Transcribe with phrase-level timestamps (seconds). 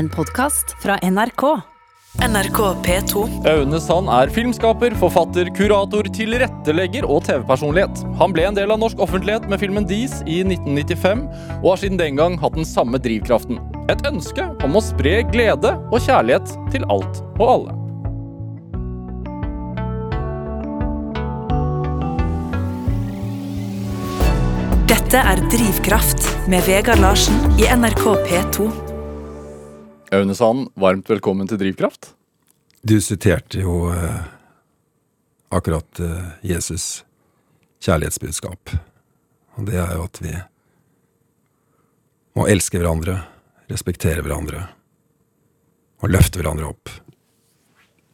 [0.00, 1.42] En podkast fra NRK.
[2.24, 3.24] NRK P2.
[3.50, 8.00] Aune Sand er filmskaper, forfatter, kurator, tilrettelegger og TV-personlighet.
[8.16, 11.26] Han ble en del av norsk offentlighet med filmen Dis i 1995,
[11.58, 13.60] og har siden den gang hatt den samme drivkraften.
[13.92, 17.78] Et ønske om å spre glede og kjærlighet til alt og alle.
[24.88, 28.89] Dette er Drivkraft med Vegard Larsen i NRK P2.
[30.10, 30.34] Aune
[30.74, 32.16] varmt velkommen til Drivkraft.
[32.82, 34.24] Du siterte jo eh,
[35.54, 37.04] akkurat eh, Jesus'
[37.78, 38.74] kjærlighetsbudskap.
[39.54, 40.34] Og det er jo at vi
[42.34, 43.20] må elske hverandre,
[43.70, 44.66] respektere hverandre
[46.02, 46.90] og løfte hverandre opp.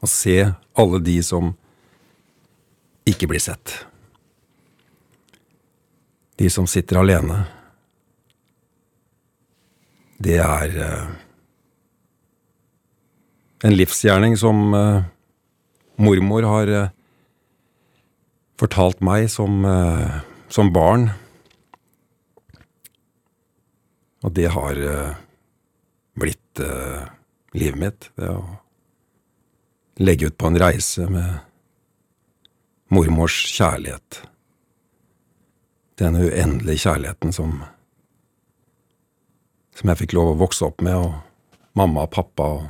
[0.04, 0.38] Og se
[0.76, 1.54] alle de som
[3.08, 3.86] ikke blir sett.
[6.36, 7.46] De som sitter alene.
[10.20, 11.22] Det er eh,
[13.64, 15.04] en livsgjerning som uh,
[15.96, 16.88] mormor har uh,
[18.60, 20.20] fortalt meg som, uh,
[20.52, 21.10] som barn.
[24.24, 24.78] Og det har
[26.18, 26.60] blitt
[27.54, 28.08] livet mitt.
[28.18, 28.40] Det å
[30.02, 31.36] legge ut på en reise med
[32.90, 34.18] mormors kjærlighet.
[36.00, 37.60] Den uendelige kjærligheten som
[39.76, 42.62] som jeg fikk lov å vokse opp med, og mamma og pappa og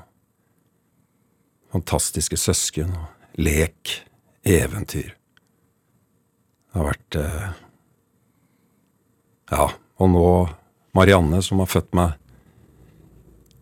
[1.76, 4.00] fantastiske søsken og lek,
[4.46, 5.12] eventyr.
[5.12, 7.48] Det har vært eh,
[9.46, 9.66] Ja,
[10.02, 10.28] og nå
[10.96, 12.16] Marianne, som har født meg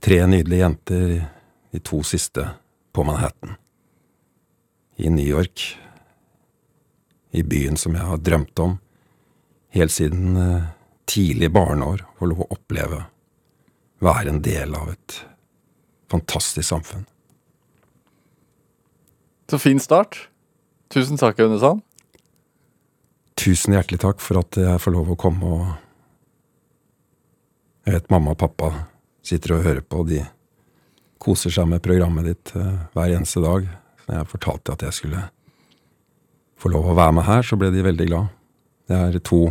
[0.04, 1.14] tre nydelige jenter,
[1.74, 2.46] de to siste
[2.94, 3.56] på Manhattan.
[4.96, 5.64] I New York.
[7.34, 8.76] I byen som jeg har drømt om
[9.74, 10.68] helt siden eh,
[11.10, 12.04] tidlig barneår.
[12.18, 13.00] Få lov å oppleve.
[14.04, 15.18] Være en del av et
[16.12, 17.08] fantastisk samfunn.
[19.54, 20.16] Så fin start.
[20.90, 21.82] Tusen takk, Aune Sand.
[23.38, 25.62] Tusen hjertelig takk for at jeg får lov å komme og
[27.86, 28.72] Jeg vet mamma og pappa
[29.22, 30.24] sitter og hører på, og de
[31.22, 33.70] koser seg med programmet ditt eh, hver eneste dag.
[34.08, 35.22] Når jeg fortalte at jeg skulle
[36.58, 38.36] få lov å være med her, så ble de veldig glad.
[38.90, 39.42] Det er to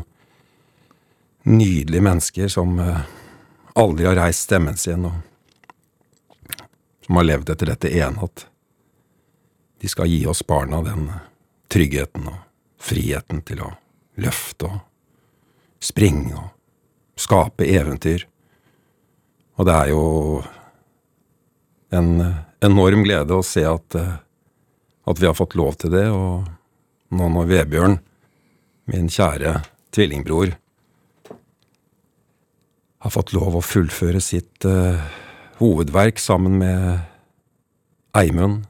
[1.48, 3.06] nydelige mennesker som eh,
[3.80, 6.58] aldri har reist stemmen sin, og
[7.08, 8.50] som har levd etter dette ene at
[9.84, 11.10] de skal gi oss barna den
[11.68, 12.38] tryggheten og
[12.80, 13.74] friheten til å
[14.24, 14.78] løfte og
[15.84, 18.24] springe og skape eventyr.
[19.60, 20.06] Og det er jo
[22.00, 22.16] en
[22.64, 24.16] enorm glede å se at, eh,
[25.04, 26.48] at vi har fått lov til det, og
[27.12, 28.00] nå når Vebjørn,
[28.88, 29.58] min kjære
[29.92, 30.56] tvillingbror,
[33.04, 34.96] har fått lov å fullføre sitt uh,
[35.60, 37.04] hovedverk sammen med
[38.16, 38.64] Eimund,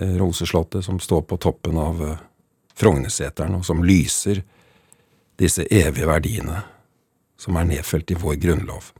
[0.00, 2.18] Roseslottet, som står på toppen av eh,
[2.80, 4.42] Frognerseteren, og som lyser
[5.40, 6.62] disse evige verdiene
[7.40, 8.92] som er nedfelt i vår grunnlov,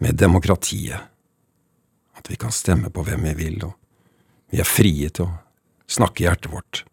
[0.00, 1.00] med demokratiet,
[2.16, 3.76] at vi kan stemme på hvem vi vil, og
[4.52, 5.38] vi er frie til å
[5.90, 6.84] snakke hjertet vårt,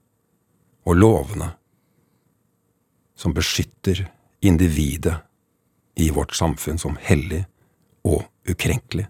[0.88, 1.52] og lovene
[3.18, 4.06] som beskytter
[4.44, 5.18] individet
[5.96, 7.46] i vårt samfunn som hellig
[8.08, 9.08] og ukrenkelig,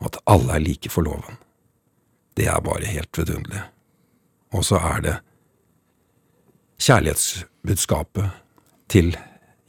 [0.00, 1.38] og at alle er like for loven.
[2.34, 3.62] Det er bare helt vidunderlig.
[4.54, 5.14] Og så er det
[6.82, 8.30] kjærlighetsbudskapet
[8.90, 9.14] til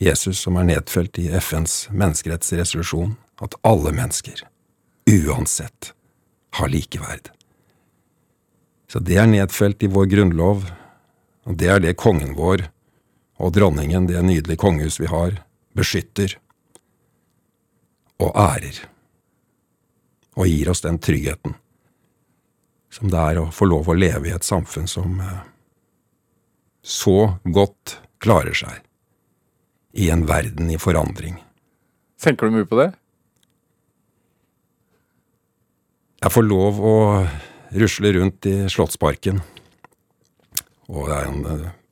[0.01, 4.41] Jesus som er nedfelt i FNs menneskerettsresolusjon, at alle mennesker,
[5.09, 5.93] uansett,
[6.55, 7.31] har likeverd.
[8.91, 10.65] Så det er nedfelt i vår grunnlov,
[11.45, 12.67] og det er det kongen vår
[13.43, 15.41] og dronningen, det nydelige kongehus vi har,
[15.75, 16.37] beskytter
[18.23, 18.79] og ærer,
[20.39, 21.57] og gir oss den tryggheten
[22.95, 25.39] som det er å få lov å leve i et samfunn som eh,
[26.85, 28.83] så godt klarer seg
[30.00, 31.39] i en verden i forandring.
[32.22, 32.91] Tenker du mye på det?
[36.23, 36.96] Jeg får lov å
[37.75, 39.41] rusle rundt i Slottsparken,
[40.90, 41.43] og en,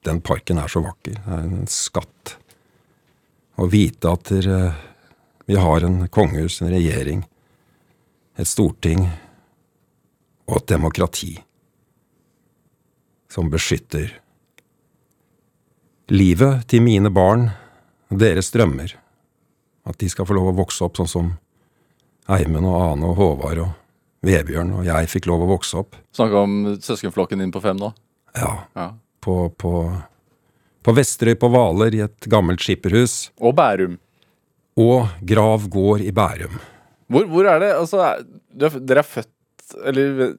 [0.08, 1.20] den parken er så vakker.
[1.20, 2.36] Det er en skatt.
[3.60, 4.74] Å vite at der,
[5.50, 7.26] vi har en kongehus, en regjering,
[8.40, 9.06] et storting
[10.50, 11.34] og et demokrati
[13.32, 14.12] som beskytter
[16.14, 17.48] livet til mine barn
[18.12, 18.94] og deres drømmer.
[19.88, 21.32] At de skal få lov å vokse opp sånn som
[22.32, 23.72] Eimen og Ane og Håvard og
[24.24, 25.98] Vebjørn og jeg fikk lov å vokse opp.
[26.16, 27.90] Snakke om søskenflokken din på fem nå?
[28.38, 28.92] Ja, Ja.
[29.24, 29.74] på, på,
[30.84, 33.32] på Vesterøy på Hvaler, i et gammelt skipperhus.
[33.44, 33.98] Og Bærum.
[34.80, 36.56] Og Grav gård i Bærum.
[37.12, 38.24] Hvor, hvor er det Altså, er,
[38.58, 39.33] er, dere er født
[39.86, 40.34] Eller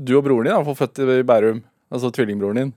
[0.00, 1.62] du og broren din er i hvert fall født i Bærum.
[1.90, 2.72] Altså tvillingbroren din.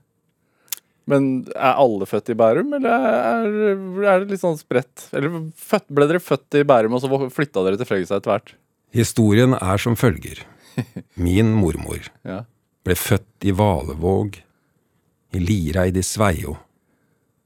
[1.10, 3.48] Men er alle født i Bærum, eller er,
[4.08, 5.08] er det litt sånn spredt?
[5.12, 8.54] Eller født, ble dere født i Bærum, og så flytta dere til Fredrikstad etter hvert?
[8.96, 10.40] Historien er som følger.
[11.20, 12.40] Min mormor Ja.
[12.84, 14.40] ble født i Valevåg,
[15.34, 16.56] i Lireid i Sveio,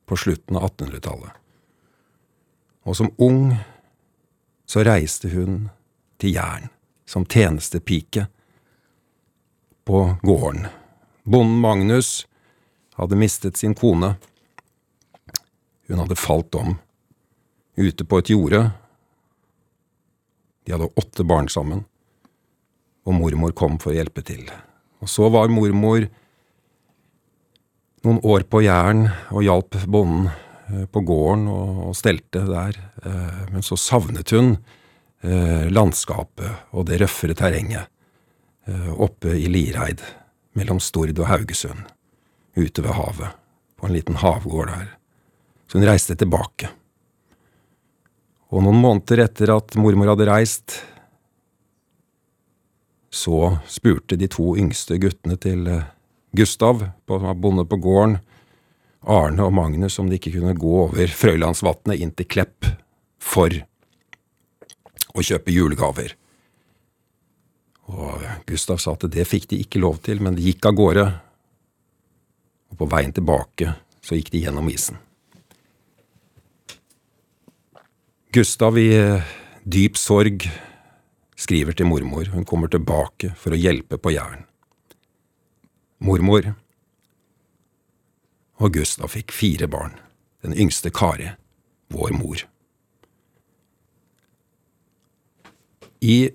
[0.09, 1.35] på slutten av 1800-tallet.
[2.89, 3.57] Og som ung
[4.69, 5.67] så reiste hun
[6.21, 6.71] til Jæren
[7.09, 8.27] som tjenestepike
[9.89, 10.67] på gården.
[11.25, 12.27] Bonden Magnus
[13.01, 14.15] hadde mistet sin kone.
[15.89, 16.77] Hun hadde falt om
[17.77, 18.61] ute på et jorde.
[20.67, 21.87] De hadde åtte barn sammen,
[23.09, 24.45] og mormor kom for å hjelpe til.
[25.01, 26.11] Og så var mormor
[28.05, 33.65] noen år på Jæren og hjalp bonden eh, på gården og, stelte der, eh, men
[33.65, 34.59] så savnet hun
[35.23, 37.89] landskapet og det røffere terrenget
[38.69, 40.03] eh, oppe i Lireid,
[40.59, 41.87] mellom Stord og Haugesund,
[42.59, 43.35] ute ved havet,
[43.79, 44.93] på en liten havgård der.
[45.69, 46.71] Så hun reiste tilbake.
[48.49, 50.79] Og noen måneder etter at mormor hadde reist,
[53.13, 55.87] så spurte de to yngste guttene til eh,
[56.37, 58.19] Gustav, som var bonde på gården,
[59.09, 62.67] Arne og Magnus, om de ikke kunne gå over Frøylandsvatnet inn til Klepp
[63.23, 63.55] for
[65.19, 66.15] å kjøpe julegaver.
[67.89, 71.05] Og Gustav sa at det fikk de ikke lov til, men de gikk av gårde.
[72.69, 73.75] Og på veien tilbake
[74.05, 74.99] så gikk de gjennom isen.
[78.35, 79.25] Gustav i eh,
[79.65, 80.45] dyp sorg
[81.39, 82.29] skriver til mormor.
[82.35, 84.45] Hun kommer tilbake for å hjelpe på Jæren.
[86.05, 86.53] Mormor
[88.59, 89.97] og Gustav fikk fire barn.
[90.45, 91.33] Den yngste Kari,
[91.91, 92.45] vår mor.
[96.01, 96.31] I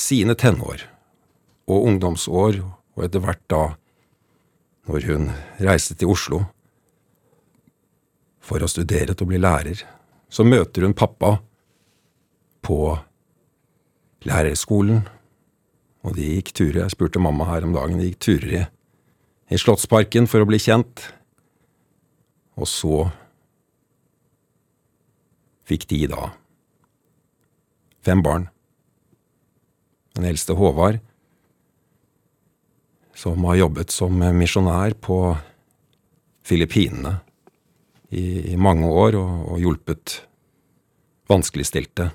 [0.00, 0.86] sine tenår
[1.70, 2.62] og ungdomsår,
[2.96, 3.62] og etter hvert da
[4.88, 5.28] når hun
[5.60, 6.40] reiste til Oslo
[8.40, 9.84] for å studere til å bli lærer,
[10.30, 11.36] så møter hun pappa
[12.64, 12.80] på
[14.26, 15.04] lærerskolen,
[16.00, 16.82] og de gikk turer.
[16.84, 18.00] Jeg spurte mamma her om dagen.
[18.00, 18.62] De gikk turer i,
[19.52, 21.02] i Slottsparken for å bli kjent.
[22.56, 23.02] Og så
[25.68, 26.30] fikk de da
[28.06, 28.48] fem barn.
[30.18, 30.98] Den eldste Håvard,
[33.14, 35.18] som har jobbet som misjonær på
[36.46, 37.18] Filippinene
[38.10, 40.16] i, i mange år og, og hjulpet
[41.30, 42.08] vanskeligstilte.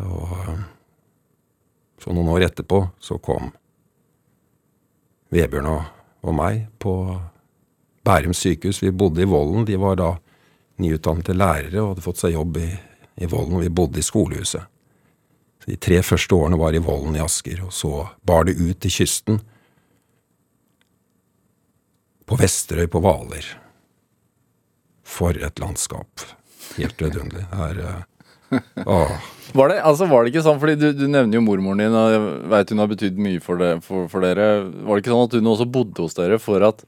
[0.00, 0.34] Og
[2.00, 3.50] så noen år etterpå så kom
[5.30, 5.82] Vebjørn og,
[6.26, 6.94] og meg på
[8.06, 8.80] Bærum sykehus.
[8.82, 9.66] Vi bodde i Vollen.
[9.68, 10.14] De var da
[10.80, 12.70] nyutdannede lærere og hadde fått seg jobb i,
[13.20, 13.60] i Vollen.
[13.60, 14.64] Vi bodde i skolehuset.
[15.70, 18.90] De tre første årene var i Vollen i Asker, og så bar det ut til
[18.90, 19.36] kysten.
[22.26, 23.46] På Vesterøy på Hvaler.
[25.06, 26.24] For et landskap.
[26.74, 27.44] Helt vidunderlig.
[27.54, 29.20] Eh.
[29.54, 32.16] Var det, altså var det ikke sånn, fordi du, du nevner jo mormoren din, og
[32.16, 34.48] jeg vet hun har betydd mye for, det, for, for, dere.
[34.66, 36.82] Var det ikke sånn at hun også bodde hos dere for at,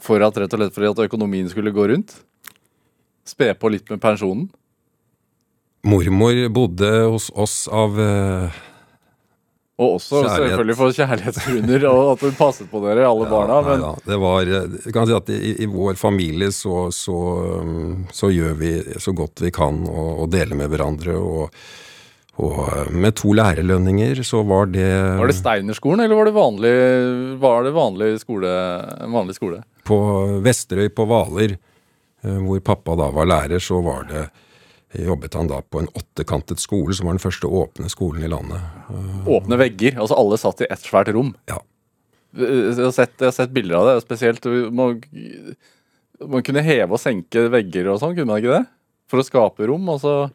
[0.00, 2.16] for at rett og slett fordi at økonomien skulle gå rundt?
[3.28, 4.48] Spe på litt med pensjonen?
[5.82, 8.58] Mormor bodde hos oss av uh,
[9.82, 10.52] Og også Kjærlighet.
[10.52, 13.56] selvfølgelig for kjærlighetsgrunner, og at hun passet på dere, alle barna.
[13.66, 13.92] Nei ja.
[14.06, 17.16] det var eh, Jeg kan si at i, i vår familie så, så,
[17.64, 21.16] um, så gjør vi så godt vi kan å, og dele med hverandre.
[21.18, 21.58] Og,
[22.46, 24.86] og eh, med to lærerlønninger så var det
[25.18, 26.72] var det Steinerskolen, eller var det vanlig,
[27.42, 28.54] var det vanlig skole?
[29.18, 29.64] Vanlig skole?
[29.88, 29.98] På
[30.46, 31.58] Vesterøy på Hvaler,
[32.22, 34.28] eh, hvor pappa da var lærer, så var det
[34.92, 38.60] jobbet han da på en åttekantet skole, som var den første åpne skolen i landet.
[39.26, 39.96] Åpne vegger.
[40.02, 41.32] Altså alle satt i ett svært rom.
[41.48, 41.60] Ja.
[42.36, 45.02] Jeg har sett, jeg har sett bilder av det, spesielt man,
[46.32, 48.62] man kunne heve og senke vegger og sånn, kunne man ikke det?
[49.12, 50.30] For å skape rom, Altså.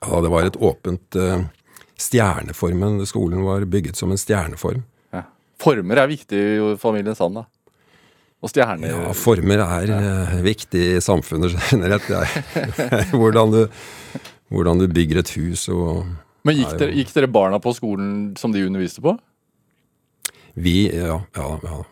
[0.00, 1.42] Ja, det var et åpent eh,
[2.00, 3.02] Stjerneformen.
[3.04, 4.84] Skolen var bygget som en stjerneform.
[5.12, 5.26] ja.
[5.60, 7.44] Former er viktig i familien Sand, da.
[8.40, 12.08] Og stjerner Ja, former er eh, viktig i samfunnet generelt.
[12.08, 13.64] Er hvordan, du,
[14.48, 16.06] hvordan du bygger et hus og
[16.48, 19.16] Men gikk er dere, gikk dere barna på skolen som de underviste på?
[20.56, 21.82] Vi, ja, ja, ja.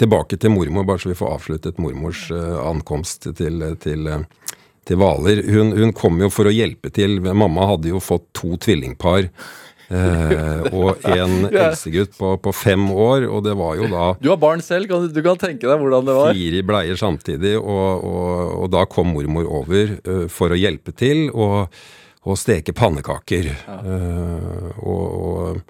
[0.00, 4.54] Tilbake til mormor, bare så vi får avsluttet mormors uh, ankomst til, til, uh,
[4.88, 5.42] til Hvaler.
[5.52, 7.18] Hun, hun kom jo for å hjelpe til.
[7.20, 9.28] Mamma hadde jo fått to tvillingpar.
[9.90, 11.64] Eh, og en Ja.
[11.68, 15.08] eldstegutt på, på fem år, og det var jo da Du har barn selv, kan,
[15.10, 16.34] du- kan tenke deg hvordan det var.
[16.36, 21.26] fire bleier samtidig, og, og, og da kom mormor over uh, for å hjelpe til.
[21.34, 21.66] Og,
[22.20, 23.46] og steke pannekaker.
[23.48, 25.60] Eh, og,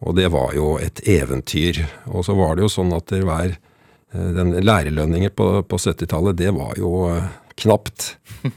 [0.00, 1.80] og, det var jo et eventyr.
[2.06, 6.38] Og så var det jo sånn at det hver eh, den Lærerlønninger på, på 70-tallet,
[6.38, 7.26] det var jo uh,
[7.58, 8.12] knapt.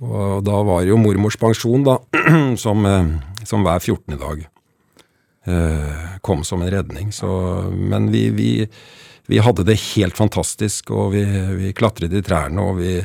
[0.00, 1.98] Og da var det jo mormors pensjon, da,
[2.62, 2.86] som,
[3.50, 4.16] som hver 14.
[4.20, 4.46] dag
[5.50, 7.12] eh, kom som en redning.
[7.12, 7.28] Så,
[7.74, 8.50] men vi, vi,
[9.26, 11.26] vi hadde det helt fantastisk, og vi,
[11.58, 12.96] vi klatret i trærne, og vi,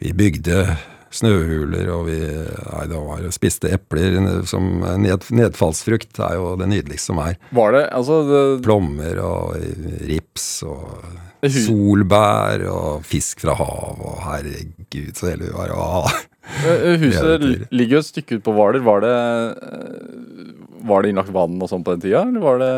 [0.00, 0.64] vi bygde
[1.10, 4.68] snøhuler, og vi nei, det var, spiste epler som
[5.02, 6.20] ned, nedfallsfrukt.
[6.22, 7.40] Er jo det nydeligste som er.
[7.56, 9.58] Var det altså det, Plommer og
[10.06, 15.74] rips og solbær og fisk fra hav og herregud, så hele vi var.
[15.74, 16.20] Åh.
[16.42, 18.84] Eh, Huset ligger jo et stykke ut på Hvaler.
[18.84, 20.54] Var det eh,
[20.90, 22.72] Var det innlagt vann og sånn på den tida, eller var det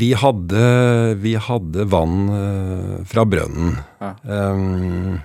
[0.00, 0.64] Vi hadde,
[1.22, 3.78] vi hadde vann eh, fra brønnen.
[4.02, 4.12] Ja.
[4.24, 5.22] Um,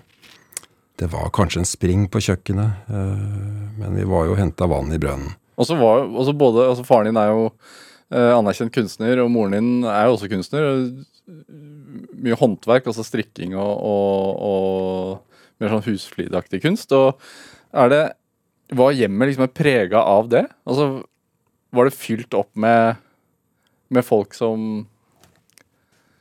[0.99, 4.99] det var kanskje en spring på kjøkkenet, uh, men vi var jo henta vann i
[4.99, 5.31] brønnen.
[5.59, 9.55] Og så var også både altså Faren din er jo uh, anerkjent kunstner, og moren
[9.55, 10.67] din er jo også kunstner.
[12.19, 16.91] Mye håndverk, altså strikking og, og, og mer sånn husflidaktig kunst.
[16.95, 17.19] Og
[17.73, 18.03] er det
[18.77, 20.45] Var hjemmet liksom prega av det?
[20.65, 21.03] Altså
[21.75, 22.95] Var det fylt opp med,
[23.89, 24.87] med folk som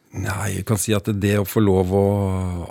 [0.09, 2.07] Nei, jeg kan si at det å få lov å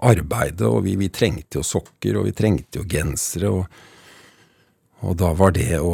[0.01, 5.29] arbeide, og vi, vi trengte jo sokker, og vi trengte jo gensere, og, og da
[5.37, 5.91] var det å,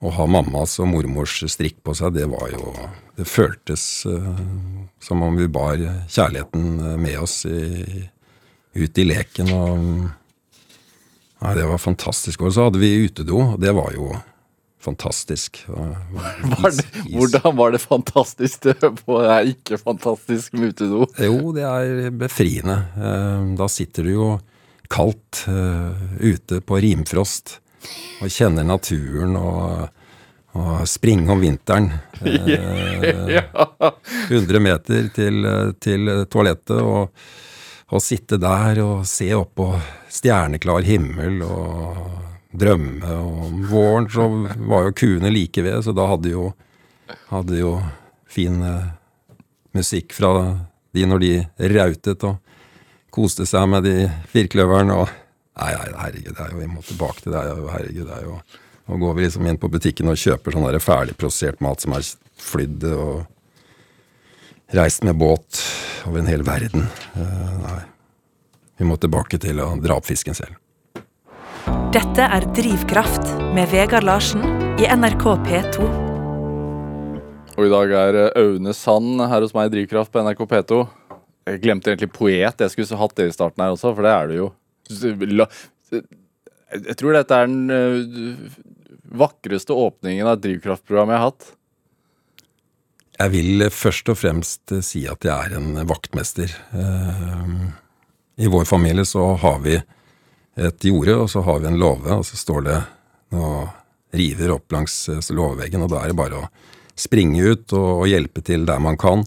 [0.00, 2.72] å ha mammas og mormors strikk på seg, det var jo
[3.16, 4.40] Det føltes uh,
[5.04, 5.76] som om vi bar
[6.08, 8.08] kjærligheten eh, med oss i,
[8.76, 9.76] ut i leken, og
[11.46, 12.42] Nei, det var fantastisk.
[12.42, 14.10] Og så hadde vi utedo, det var jo
[14.82, 15.62] fantastisk.
[15.70, 16.86] Var det.
[17.12, 18.62] Hvordan var det fantastisk?
[18.66, 18.74] Det
[19.30, 21.06] er ikke fantastisk med utedo.
[21.22, 22.76] Jo, det er befriende.
[22.98, 24.28] Eh, Da sitter du jo
[24.90, 27.56] kaldt eh, ute på rimfrost
[28.22, 29.88] og kjenner naturen og,
[30.58, 31.90] og springer om vinteren.
[32.26, 33.42] Eh,
[34.30, 35.44] 100 meter til,
[35.82, 37.10] til toalettet og,
[37.86, 39.68] og sitte der og se opp på
[40.10, 42.00] stjerneklar himmel og
[42.56, 43.12] drømme.
[43.14, 44.26] Om våren så
[44.68, 46.48] var jo kuene like ved, så da hadde jo,
[47.30, 47.76] hadde jo
[48.30, 48.88] fin eh,
[49.76, 50.32] musikk fra
[50.96, 51.32] de når de
[51.76, 52.40] rautet og
[53.14, 55.06] koste seg med de firkløveren og
[55.56, 58.34] Nei, nei, herregud, det er jo, vi må tilbake til er herregud, det er jo
[58.86, 62.04] Nå går vi liksom inn på butikken og kjøper sånn ferdigprosessert mat som er
[62.44, 63.24] flydd og
[64.76, 65.62] reist med båt
[66.06, 66.86] over en hel verden.
[67.14, 67.82] Eh, nei.
[68.76, 70.58] Vi må tilbake til å dra opp fisken selv.
[71.94, 73.24] Dette er Drivkraft
[73.56, 74.44] med Vegard Larsen
[74.80, 75.88] i NRK P2.
[77.56, 80.82] Og i dag er eh, Aune Sand her hos meg i Drivkraft på NRK P2.
[81.46, 82.60] Jeg glemte egentlig poet.
[82.60, 84.48] Jeg skulle hatt det i starten her også, for det er du jo.
[86.76, 88.48] Jeg tror dette er den eh,
[89.16, 91.55] vakreste åpningen av et drivkraftprogram jeg har hatt.
[93.16, 96.52] Jeg vil først og fremst eh, si at jeg er en vaktmester.
[96.76, 97.52] Eh,
[98.44, 99.78] I vår familie så har vi
[100.56, 102.78] et jorde, og så har vi en låve, og så står det
[103.36, 106.50] og river opp langs eh, låveveggen, og da er det bare å
[106.96, 109.24] springe ut og, og hjelpe til der man kan.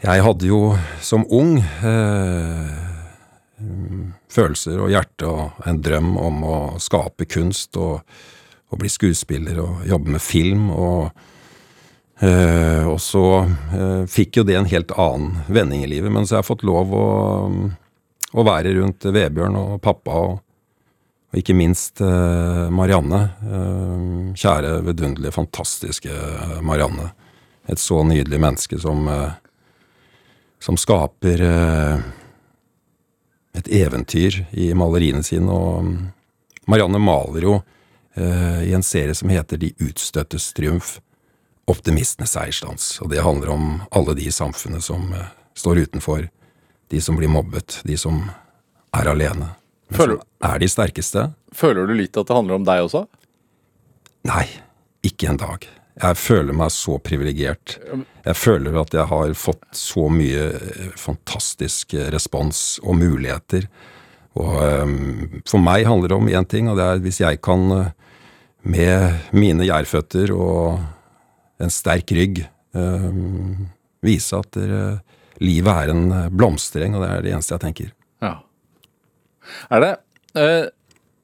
[0.00, 2.76] Jeg hadde jo som ung eh,
[4.30, 8.00] følelser og hjerte og en drøm om å skape kunst og,
[8.70, 10.70] og bli skuespiller og jobbe med film.
[10.74, 11.10] og
[12.20, 16.36] Eh, og så uh, fikk jo det en helt annen vending i livet, men så
[16.36, 17.06] har fått lov å,
[18.36, 20.34] å være rundt Vebjørn og pappa og,
[21.32, 23.22] og ikke minst uh, Marianne.
[24.36, 26.12] Kjære, vidunderlige, fantastiske
[26.66, 27.08] Marianne.
[27.70, 29.06] Et så nydelig menneske som,
[30.58, 31.42] som skaper
[33.54, 35.54] et eventyr i maleriene sine.
[35.54, 35.92] Og mm,
[36.72, 37.60] Marianne maler jo
[38.18, 40.96] i en serie som heter De utstøttes triumf
[41.70, 43.00] optimistenes seiersdans.
[43.02, 46.28] Og det handler om alle de i samfunnet som eh, står utenfor.
[46.90, 48.24] De som blir mobbet, de som
[48.96, 49.52] er alene.
[49.90, 51.26] Men Føler- som er de sterkeste.
[51.54, 53.04] Føler du litt at det handler om deg også?
[54.26, 54.46] Nei,
[55.06, 55.66] ikke en dag.
[56.00, 57.76] Jeg føler meg så privilegert.
[58.24, 63.66] Jeg føler at jeg har fått så mye eh, fantastisk eh, respons og muligheter.
[64.40, 64.94] Og eh,
[65.50, 67.66] for meg handler det om én ting, og det er hvis jeg kan
[68.62, 70.80] med mine gjærføtter og
[71.60, 73.08] en sterk rygg eh,
[74.04, 74.58] vise at
[75.40, 77.94] livet er en eh, blomstereng, og det er det eneste jeg tenker.
[78.24, 78.34] Ja.
[79.72, 79.92] Er det
[80.40, 80.66] eh,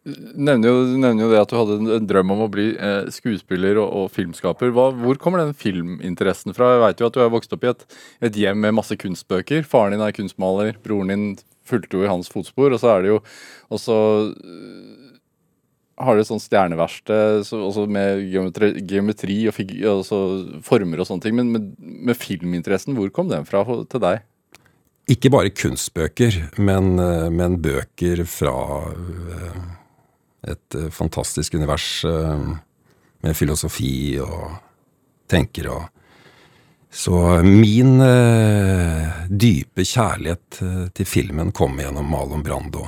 [0.06, 2.68] nevner, jo, du nevner jo det at du hadde en, drøm om å bli
[3.14, 4.72] skuespiller og, og filmskaper.
[4.76, 6.74] Hva, hvor kommer den filminteressen fra?
[6.74, 7.84] Jeg vet jo at du er vokst opp i et,
[8.30, 9.66] et hjem med masse kunstbøker.
[9.68, 11.28] Faren din er kunstmaler, broren din
[11.66, 13.20] fulgte jo i hans fotspor, og så er det jo
[13.74, 13.96] også
[15.98, 21.36] har dere sånn stjerneverksted så- med geometri, geometri og fig, altså former og sånne ting.
[21.36, 24.20] Men med, med filminteressen, hvor kom den fra til deg?
[25.08, 28.52] Ikke bare kunstbøker, men, eh, men bøker fra
[28.90, 29.60] eh,
[30.52, 34.58] et eh, fantastisk univers med filosofi og
[35.28, 35.88] tenker og
[36.96, 37.98] Så min
[39.28, 40.60] dype kjærlighet
[40.94, 42.86] til filmen kom gjennom Malon Brando.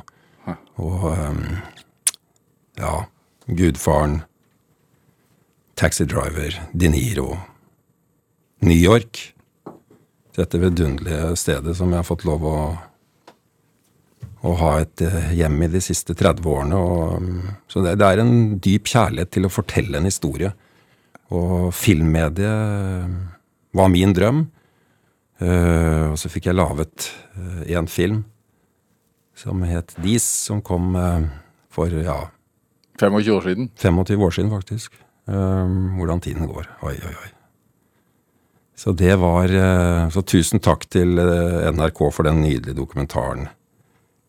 [0.79, 1.59] Og eh,
[2.79, 2.95] ja,
[3.47, 4.23] Gudfaren,
[5.79, 7.37] Taxi Driver, De Niro,
[8.63, 9.35] New York
[10.39, 12.59] dette vidunderlige stedet som jeg har fått lov å,
[14.47, 16.79] å ha et eh, hjem i de siste 30 årene.
[16.79, 20.53] Og, så det, det er en dyp kjærlighet til å fortelle en historie.
[21.35, 23.11] Og filmmediet
[23.77, 24.47] var min drøm.
[25.39, 27.05] Uh, og så fikk jeg laget
[27.71, 28.25] en film
[29.39, 31.29] som het Dis, som kom uh,
[31.71, 32.17] for ja,
[32.99, 33.71] 25 år siden.
[33.79, 34.95] 25 år siden, faktisk.
[35.29, 36.71] Um, hvordan tiden går.
[36.83, 37.31] Oi, oi, oi.
[38.79, 43.49] Så det var eh, Så tusen takk til eh, NRK for den nydelige dokumentaren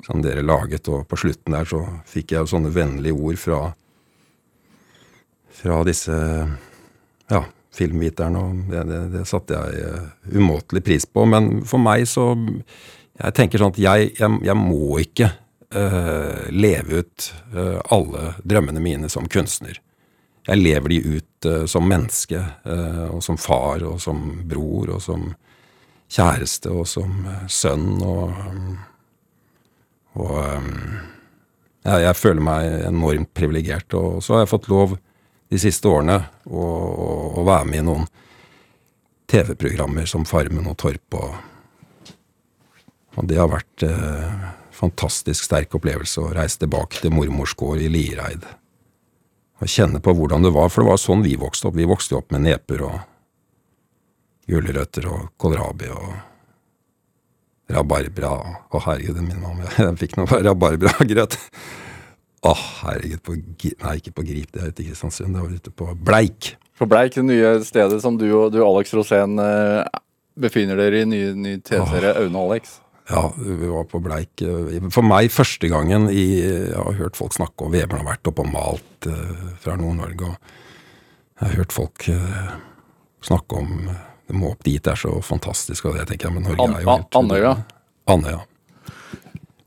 [0.06, 0.90] som dere laget.
[0.90, 3.60] Og på slutten der så fikk jeg jo sånne vennlige ord fra
[5.60, 6.16] fra disse
[7.30, 7.42] ja,
[7.76, 11.26] filmviterne, og det, det, det satte jeg eh, umåtelig pris på.
[11.28, 12.32] Men for meg så
[13.20, 15.28] Jeg tenker sånn at jeg, jeg, jeg må ikke
[15.76, 19.80] eh, leve ut uh, alle drømmene mine som kunstner.
[20.48, 22.42] Jeg lever de ut uh, som menneske,
[23.10, 25.30] og som far, og som bror, og som
[26.10, 28.34] kjæreste, og som sønn, og
[30.20, 30.72] Og um,
[31.86, 33.94] jeg, jeg føler meg enormt privilegert.
[33.94, 34.98] Og så har jeg fått lov
[35.50, 37.10] de siste årene å, å,
[37.40, 38.08] å være med i noen
[39.30, 42.16] TV-programmer som Farmen og Torp, og,
[43.18, 44.48] og det har vært eh,
[44.80, 48.48] fantastisk sterk opplevelse å reise tilbake til mormors gård i Liereid
[49.60, 51.76] og kjenne på hvordan det var, for det var sånn vi vokste opp.
[51.76, 52.96] Vi vokste opp med neper og
[54.50, 56.13] gulrøtter og kålrabi og
[57.76, 58.32] rabarbra.
[58.72, 61.38] Å, herregud, min mamma, jeg fikk noe rabarbragrøt.
[62.39, 65.76] Å, herregud, på Nei, ikke på Grip, det er ute i Kristiansund, det var ute
[65.76, 66.54] på Bleik.
[66.80, 69.84] For Bleik, det nye stedet som du og du, Alex Rosén eh,
[70.39, 72.78] befinner dere i, ny, ny TV-serie Aune og Alex.
[73.10, 74.41] Ja, vi var på Bleik.
[74.45, 78.30] eh, For meg første gangen i Jeg har hørt folk snakke om Vebjørn har vært
[78.30, 80.30] oppe og malt uh, fra Nord-Norge.
[80.30, 80.36] Og
[81.41, 82.52] jeg har hørt folk uh,
[83.26, 85.86] snakke om eh, Det må opp dit, det er så fantastisk.
[85.89, 87.56] Og det tenker jeg, men Norge er jo helt An- Andøya.
[88.13, 88.39] Andøya.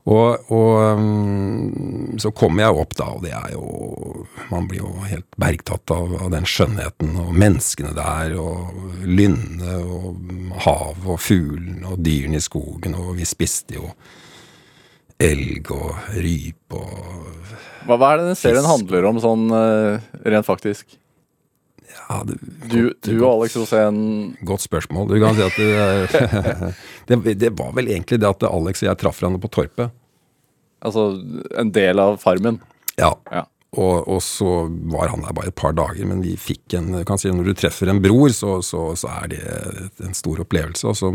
[0.05, 4.22] Og, og um, så kommer jeg opp da, og det er jo
[4.53, 10.59] Man blir jo helt bergtatt av, av den skjønnheten og menneskene der, og lynne og
[10.65, 13.89] hav og fuglene og dyrene i skogen, og vi spiste jo
[15.23, 16.91] elg og ryp og
[17.87, 20.97] Hva, hva er det den serien handler om sånn eh, rent faktisk?
[21.93, 22.37] Ja, det,
[22.71, 23.97] Du, du og Alex Rosén
[24.47, 25.11] Godt spørsmål.
[25.11, 26.73] Du kan si at det,
[27.11, 29.93] det, det var vel egentlig det at Alex og jeg traff hverandre på Torpet.
[30.83, 31.09] Altså
[31.59, 32.59] en del av Farmen.
[32.99, 33.13] Ja.
[33.31, 33.45] Ja.
[33.73, 34.49] Og, og så
[34.93, 37.53] var han der bare et par dager, men vi fikk en kan si, Når du
[37.57, 39.43] treffer en bror, så, så, så er det
[40.05, 40.85] en stor opplevelse.
[40.91, 41.09] Og så,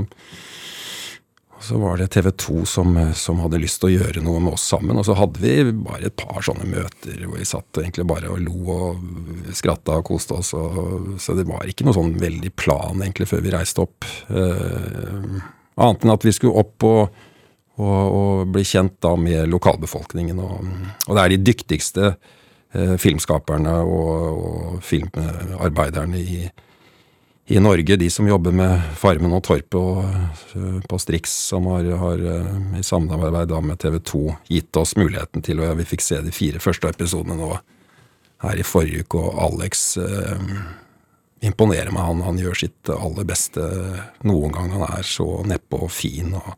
[1.59, 4.57] og så var det TV 2 som, som hadde lyst til å gjøre noe med
[4.59, 4.99] oss sammen.
[4.99, 8.42] Og så hadde vi bare et par sånne møter hvor vi satt egentlig bare og
[8.42, 10.53] lo og skratta og koste oss.
[10.59, 14.07] Og, så det var ikke noe sånn veldig plan egentlig før vi reiste opp.
[14.35, 15.40] Eh,
[15.79, 17.25] annet enn at vi skulle opp og
[17.79, 20.40] og, bli kjent da med lokalbefolkningen.
[20.42, 22.12] Og, det er de dyktigste
[22.73, 26.43] filmskaperne og, og filmarbeiderne i,
[27.51, 31.87] i Norge, de som jobber med Farmen og Torpet og eh, på Strix, som har,
[32.03, 36.21] har eh, i samarbeid med TV 2 gitt oss muligheten til, og vi fikk se
[36.25, 37.55] de fire første episodene nå
[38.45, 40.45] her i forrige uke, og Alex eh,
[41.49, 42.05] imponerer meg.
[42.05, 43.65] Han, han gjør sitt aller beste
[44.29, 44.75] noen gang.
[44.77, 46.37] Han er så neppe og fin.
[46.37, 46.53] og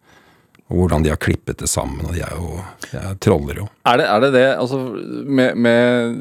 [0.70, 2.06] og hvordan de har klippet det sammen.
[2.06, 2.61] og De er jo
[2.92, 3.66] jeg troller jo.
[3.90, 4.78] Er det er det, det altså,
[5.26, 6.14] med, med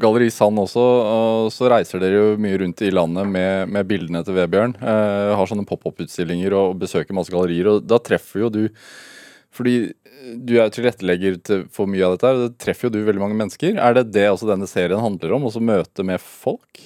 [0.00, 4.24] Galleri Sand også, og så reiser dere jo mye rundt i landet med, med bildene
[4.26, 4.76] til Vebjørn.
[4.80, 8.64] Eh, har sånne pop-opp-utstillinger og besøker masse gallerier, og da treffer jo du
[9.54, 9.92] Fordi
[10.24, 13.38] du er tilrettelegger til, for mye av dette, og da treffer jo du veldig mange
[13.38, 13.76] mennesker.
[13.78, 15.46] Er det det også denne serien handler om?
[15.46, 16.80] Også møte med folk?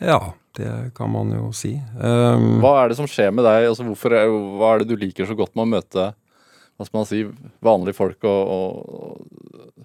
[0.00, 1.74] Ja, det kan man jo si.
[2.00, 3.68] Um, Hva er det som skjer med deg?
[3.70, 6.10] Altså, hvorfor hva er det du liker så godt med å møte
[6.80, 7.18] hva skal man si,
[7.60, 9.80] vanlige folk og, og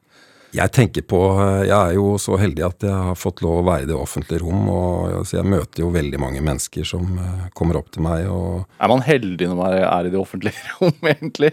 [0.56, 1.20] jeg tenker på
[1.68, 4.44] Jeg er jo så heldig at jeg har fått lov å være i det offentlige
[4.46, 4.70] rom.
[4.72, 8.30] og altså, Jeg møter jo veldig mange mennesker som eh, kommer opp til meg.
[8.32, 11.52] og Er man heldig når man er i det offentlige rom, egentlig?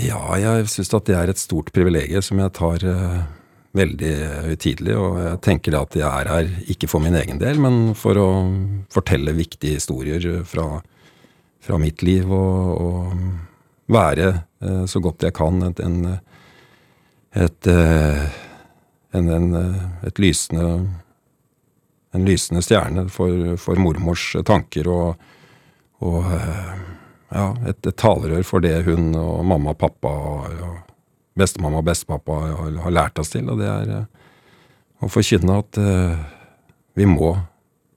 [0.00, 3.18] Ja, jeg syns at det er et stort privilegium som jeg tar eh,
[3.74, 4.12] veldig
[4.48, 4.96] høytidelig.
[4.98, 8.28] Og jeg tenker at jeg er her ikke for min egen del, men for å
[8.94, 10.68] fortelle viktige historier fra,
[11.64, 12.30] fra mitt liv.
[12.30, 14.30] Og, og være
[14.64, 16.18] eh, så godt jeg kan et, en,
[17.36, 18.26] et, eh,
[19.12, 19.48] en, en,
[20.06, 20.68] et lysende
[22.14, 25.22] en lysende stjerne for, for mormors tanker og,
[26.06, 30.93] og ja, et, et, talerør for det hun og mamma og pappa og, og
[31.38, 33.48] bestemamma og bestepappa har, lært oss til.
[33.50, 36.16] Og det er uh, å forkynne at uh,
[36.98, 37.34] vi må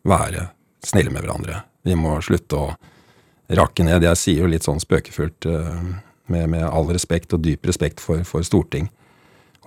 [0.08, 0.50] være
[0.86, 1.62] snille med hverandre.
[1.88, 2.68] Vi må slutte å
[3.58, 4.06] rakke ned.
[4.06, 5.82] Jeg sier jo litt sånn spøkefullt, uh,
[6.28, 8.90] med, med, all respekt og dyp respekt for, for storting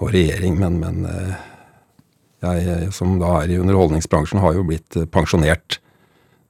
[0.01, 1.07] og regjering, men, men
[2.41, 5.79] jeg som da er i underholdningsbransjen, har jo blitt pensjonert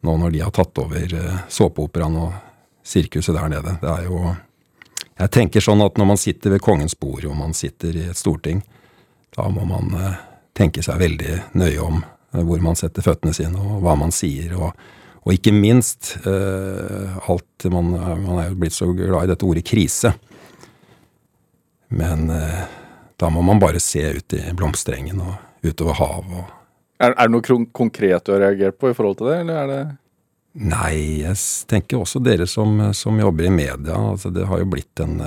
[0.07, 1.15] nå når de har tatt over
[1.51, 2.35] såpeoperaen og
[2.87, 3.75] sirkuset der nede.
[3.83, 4.35] Det er jo
[5.21, 8.19] Jeg tenker sånn at når man sitter ved kongens bord, og man sitter i et
[8.19, 8.63] storting,
[9.37, 10.23] da må man eh,
[10.57, 14.55] tenke seg veldig nøye om eh, hvor man setter føttene sine, og hva man sier,
[14.57, 14.73] og,
[15.21, 17.93] og ikke minst eh, alt man,
[18.25, 20.15] man, er jo blitt så glad i dette ordet krise.
[21.91, 22.29] Men
[23.19, 26.45] da må man bare se ut i blomsterengen og utover havet
[27.01, 29.71] er, er, det noe konkret du har reagert på i forhold til det, eller er
[29.71, 29.81] det
[30.59, 31.39] Nei, jeg
[31.71, 33.95] tenker også dere som, som jobber i media.
[33.95, 35.21] Altså, det har jo blitt en,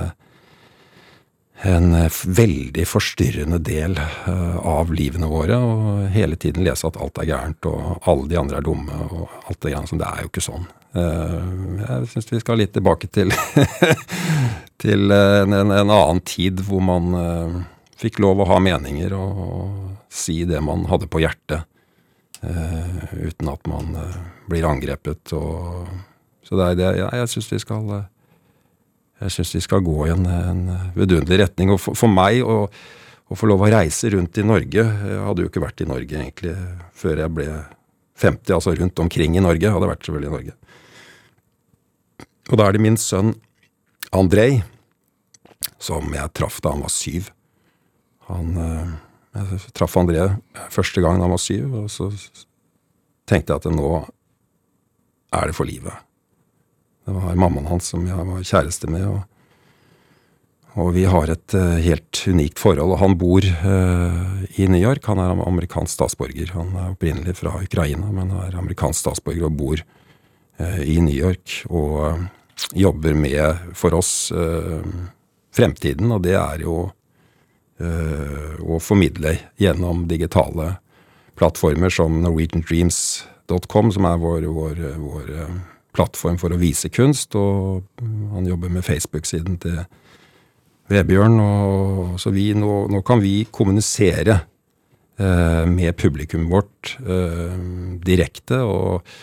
[1.64, 5.56] en veldig forstyrrende del uh, av livene våre.
[5.56, 9.48] Og hele tiden lese at alt er gærent, og alle de andre er dumme, og
[9.48, 9.96] alt det gærent.
[9.96, 10.68] Det er jo ikke sånn.
[10.94, 11.40] Uh,
[11.80, 13.32] jeg syns vi skal litt tilbake til,
[14.84, 17.64] til en, en, en, annen tid hvor man
[17.96, 21.64] fikk lov å ha meninger og, og si det man hadde på hjertet.
[22.44, 24.16] Uh, uten at man uh,
[24.50, 25.32] blir angrepet.
[25.36, 25.86] Og,
[26.44, 28.02] så det er det ja, jeg syns vi skal uh,
[29.22, 30.64] jeg synes vi skal gå i en, en
[30.96, 31.72] vidunderlig retning.
[31.72, 35.46] Og for, for meg å, å, få lov å reise rundt i Norge Jeg hadde
[35.46, 36.52] jo ikke vært i Norge egentlig
[36.92, 37.48] før jeg ble
[38.20, 39.72] 50, altså rundt omkring i Norge.
[39.72, 40.58] Hadde vært selvfølgelig i Norge.
[42.50, 43.32] Og da er det min sønn
[44.14, 44.60] Andrej,
[45.82, 47.32] som jeg traff da han var syv.
[48.28, 48.52] Han
[49.34, 50.28] jeg traff André
[50.70, 52.10] første gang da han var syv, og så
[53.28, 53.92] tenkte jeg at nå
[55.34, 55.94] er det for livet.
[57.04, 59.24] Det var mammaen hans som jeg var kjæreste med, og,
[60.80, 62.94] og vi har et uh, helt unikt forhold.
[62.94, 65.04] Og han bor uh, i New York.
[65.10, 66.54] Han er amerikansk statsborger.
[66.56, 71.60] Han er opprinnelig fra Ukraina, men er amerikansk statsborger og bor uh, i New York.
[71.68, 72.24] Og
[72.74, 74.30] jobber med, for oss,
[75.54, 76.76] fremtiden, og det er jo
[77.82, 80.76] og formidle gjennom digitale
[81.38, 85.54] plattformer som norwegiandreams.com, som er vår, vår, vår, eh,
[85.94, 87.36] plattform for å vise kunst.
[87.38, 87.84] Og
[88.34, 89.84] han jobber med Facebook-siden til
[90.90, 91.38] Vebjørn.
[91.42, 94.40] Og, så vi, nå, nå, kan vi kommunisere
[95.18, 97.58] eh, med publikum vårt eh,
[98.04, 98.62] direkte.
[98.62, 99.14] Og,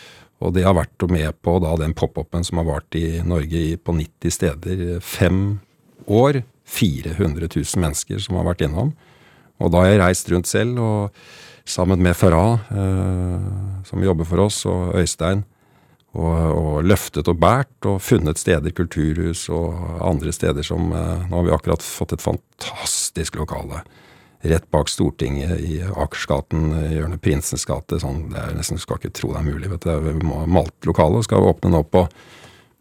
[0.42, 3.98] og, det har vært med på da, den pop-upen som har vart i Norge på
[4.00, 4.88] 90 steder.
[5.04, 5.60] Fem
[6.08, 6.44] år.
[6.72, 8.94] 400 000 mennesker som har vært innom.
[9.62, 13.50] Og da har jeg reist rundt selv, og sammen med Farah, eh,
[13.88, 15.44] som jobber for oss, og Øystein,
[16.12, 21.38] og, og, løftet og båret og funnet steder, kulturhus og andre steder som eh, Nå
[21.38, 23.86] har vi akkurat fått et fantastisk lokale
[24.42, 28.00] rett bak Stortinget i Akersgaten, hjørnet Prinsens gate.
[28.02, 29.70] Sånn, det er nesten, Du skal ikke tro det er mulig.
[29.70, 29.92] vet du.
[29.92, 31.22] Er malt lokale.
[31.24, 32.08] Skal åpne nå på,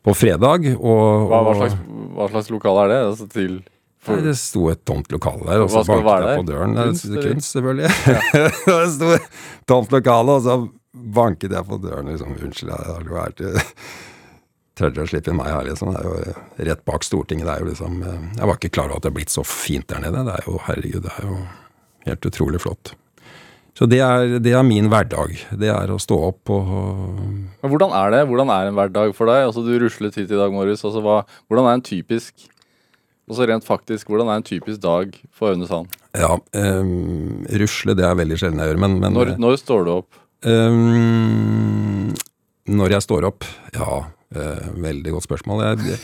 [0.03, 0.71] på fredag.
[0.79, 1.77] Og, hva, hva, slags,
[2.17, 3.01] hva slags lokale er det?
[3.11, 3.61] Altså til
[4.01, 4.17] for...
[4.17, 6.77] Nei, det sto et tomt lokale der, og så banket jeg på døren.
[6.79, 7.91] Kunst, kunst selvfølgelig.
[8.11, 8.45] Ja.
[8.67, 10.57] det sto et tomt lokale, og så
[11.17, 12.09] banket jeg på døren.
[12.09, 13.45] liksom, Unnskyld, jeg har vært
[14.81, 15.91] Tør dere å slippe inn meg her, liksom?
[15.93, 17.45] Det er jo rett bak Stortinget.
[17.45, 19.45] det er jo liksom, eh, Jeg var ikke klar over at det er blitt så
[19.45, 20.23] fint der nede.
[20.25, 21.41] Det er jo, herregud, det er jo
[22.07, 22.95] helt utrolig flott.
[23.77, 25.37] Så det er, det er, min hverdag.
[25.61, 26.65] Det er å stå opp og
[27.61, 28.23] Men Hvordan er det?
[28.31, 29.45] Hvordan er en hverdag for deg?
[29.51, 30.85] Altså Du ruslet hit i dag, morges.
[30.85, 32.49] Altså, hva, hvordan er en typisk
[33.31, 35.93] og så rent faktisk, hvordan er en typisk dag for Aune Sand?
[36.19, 39.93] Ja, um, rusle det er veldig sjelden jeg gjør, men, men når, når, står du
[39.95, 40.19] opp?
[40.43, 42.11] Um,
[42.67, 43.47] når jeg står opp?
[43.77, 44.03] Ja,
[44.35, 45.63] uh, veldig godt spørsmål.
[45.69, 46.01] Jeg,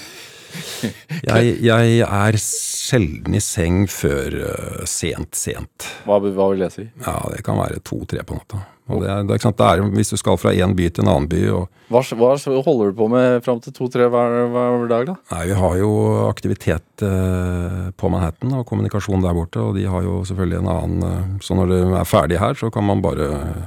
[1.27, 5.91] jeg, jeg, er sjelden i seng før uh, sent, sent.
[6.07, 6.87] Hva, hva, vil jeg si?
[7.03, 8.63] Ja, Det kan være to-tre på natta.
[8.87, 11.11] Og det er, det er, det er, hvis du skal fra én by til en
[11.11, 15.09] annen by og Hva, hva holder du på med fram til to-tre hver, hver, dag,
[15.09, 15.17] da?
[15.33, 15.91] Nei, Vi har jo
[16.29, 21.09] aktivitet eh, på Manhattan og kommunikasjon der borte, og de har jo selvfølgelig en annen
[21.09, 23.65] eh, Så når du er ferdig her, så kan man bare eh,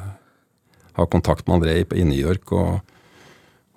[1.00, 2.80] ha kontakt med André i, i New York og,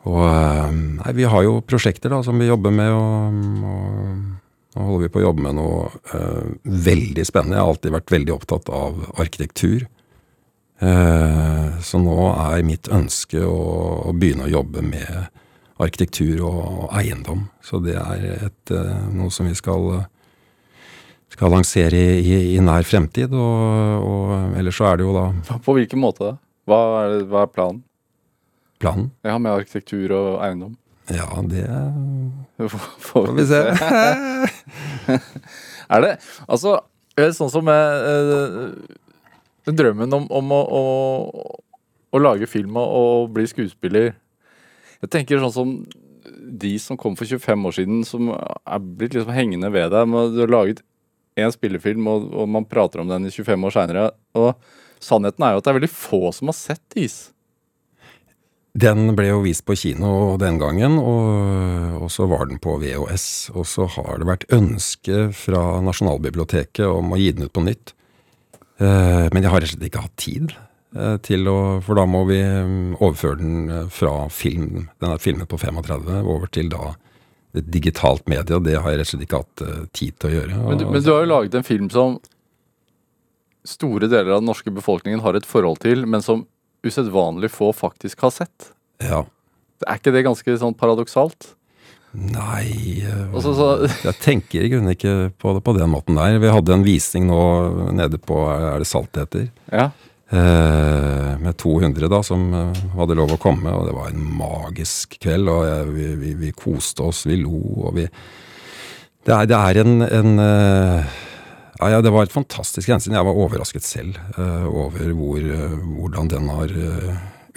[0.07, 4.31] og eh, Nei, vi har jo prosjekter da som vi jobber med, og, og
[4.73, 5.81] Nå holder vi på å jobbe med noe
[6.17, 7.59] eh, veldig spennende.
[7.59, 9.83] Jeg har alltid vært veldig opptatt av arkitektur.
[10.83, 13.59] Eh, så nå er mitt ønske å,
[14.11, 15.29] å begynne å jobbe med
[15.83, 17.45] arkitektur og eiendom.
[17.63, 20.03] Så det er et, eh, noe som vi skal,
[21.31, 23.31] skal lansere i, i, i nær fremtid.
[23.31, 26.37] Og, og ellers så er det jo da På hvilken måte da?
[26.67, 27.83] Hva er, hva er planen?
[28.83, 29.11] planen.
[29.23, 30.75] Ja, med arkitektur og eiendom.
[31.11, 31.67] Ja, det
[33.07, 33.61] Får vi se.
[35.93, 36.13] Er det
[36.47, 36.77] Altså,
[37.19, 38.75] er sånn som eh,
[39.71, 40.83] drømmen om, om å, å,
[42.11, 44.13] å lage film og, bli skuespiller
[45.03, 45.75] Jeg tenker sånn som
[46.43, 50.15] de som kom for 25 år siden, som er blitt liksom hengende ved deg.
[50.35, 50.83] Du har laget
[51.39, 54.09] én spillefilm, og, og man prater om den i 25 år seinere.
[54.39, 54.53] Og
[55.03, 57.17] sannheten er jo at det er veldig få som har sett Is.
[58.73, 63.27] Den ble jo vist på kino den gangen, og, og så var den på VHS.
[63.53, 67.93] Og så har det vært ønske fra Nasjonalbiblioteket om å gi den ut på nytt.
[68.81, 70.53] Eh, men jeg har rett og slett ikke hatt tid
[70.97, 75.23] eh, til å For da må vi mm, overføre den eh, fra film, den er
[75.23, 76.95] filmet på 35, over til da
[77.53, 80.33] et digitalt medie, og det har jeg rett og slett ikke hatt tid til å
[80.33, 80.61] gjøre.
[80.71, 82.15] Men du, men du har jo laget en film som
[83.69, 86.47] store deler av den norske befolkningen har et forhold til, men som
[86.83, 88.73] usedvanlig få faktisk har sett.
[89.05, 89.27] ja.
[89.83, 91.53] Er ikke det ganske sånn paradoksalt?
[92.13, 96.39] Nei eh, så- så- Jeg tenker i grunnen ikke på det på den måten der.
[96.39, 99.49] Vi hadde en visning nå nede på Er det Salteter?
[99.73, 99.91] Ja.
[100.33, 105.19] Eh, med 200 da, som eh, hadde lov å komme, og det var en magisk
[105.21, 105.49] kveld.
[105.49, 108.07] Og jeg, vi, vi, vi koste oss, vi lo, og vi
[109.25, 111.05] Det er, det er en, en eh,
[111.81, 113.15] ja, det var et fantastisk gjensyn.
[113.15, 115.41] Jeg var overrasket selv eh, over hvor,
[115.99, 116.69] hvordan den har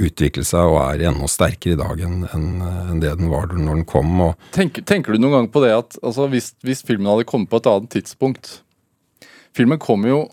[0.02, 3.86] utviklet seg og er enda sterkere i dag enn enn, det den var når den
[3.88, 4.18] kom.
[4.56, 7.62] Tenker, tenker du noen gang på det at altså, hvis, hvis filmen hadde kommet på
[7.62, 8.60] et annet tidspunkt
[9.56, 10.26] Filmen kom jo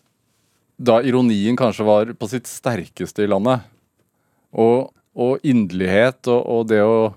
[0.82, 3.62] da ironien kanskje var på sitt sterkeste i landet.
[4.50, 7.12] Og, og inderlighet og, og det å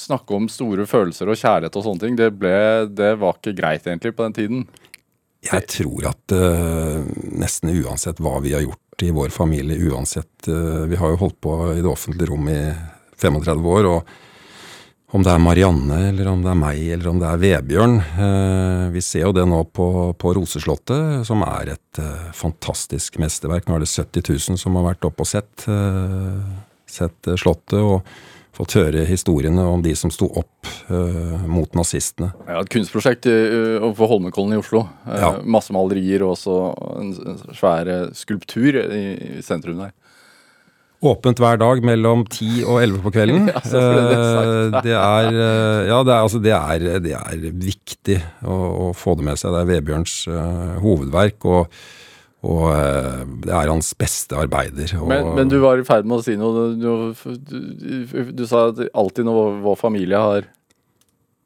[0.00, 2.54] snakke om store følelser og kjærlighet og sånne ting, det, ble,
[2.88, 4.64] det var ikke greit egentlig på den tiden.
[5.42, 7.02] Jeg tror at uh,
[7.34, 11.40] nesten uansett hva vi har gjort i vår familie, uansett eh, Vi har jo holdt
[11.42, 12.60] på i det offentlige rom i
[13.22, 14.18] 35 år, og
[15.12, 18.84] om det er Marianne, eller om det er meg, eller om det er Vebjørn eh,
[18.94, 19.86] Vi ser jo det nå på,
[20.16, 23.68] på Roseslottet, som er et eh, fantastisk mesterverk.
[23.68, 25.66] Nå er det 70 000 som har vært oppe og sett,
[26.88, 28.00] sett Slottet, og
[28.52, 32.32] fått høre historiene om de som sto opp uh, mot nazistene.
[32.48, 34.84] Ja, et kunstprosjekt overfor Holmenkollen i Oslo.
[35.06, 35.20] Ja.
[35.22, 35.32] Ja.
[35.44, 36.58] Masse malerier og også
[36.98, 39.02] en, en svær eh, skulptur i,
[39.38, 39.92] i sentrum der.
[41.02, 43.48] Åpent hver dag mellom 10 og 11 på kvelden.
[43.52, 43.80] Ja, det.
[43.80, 48.92] Eh, det er eh, Ja, det er, altså, det er, det er viktig å, å
[48.94, 49.50] få det med seg.
[49.54, 51.82] Det er Vebjørns eh, hovedverk, og,
[52.42, 54.96] og eh, det er hans beste arbeider.
[54.98, 56.72] Og, Men, men du var i ferd med å si noe.
[56.74, 60.50] Du, du, du, sa at alltid når vår, familie har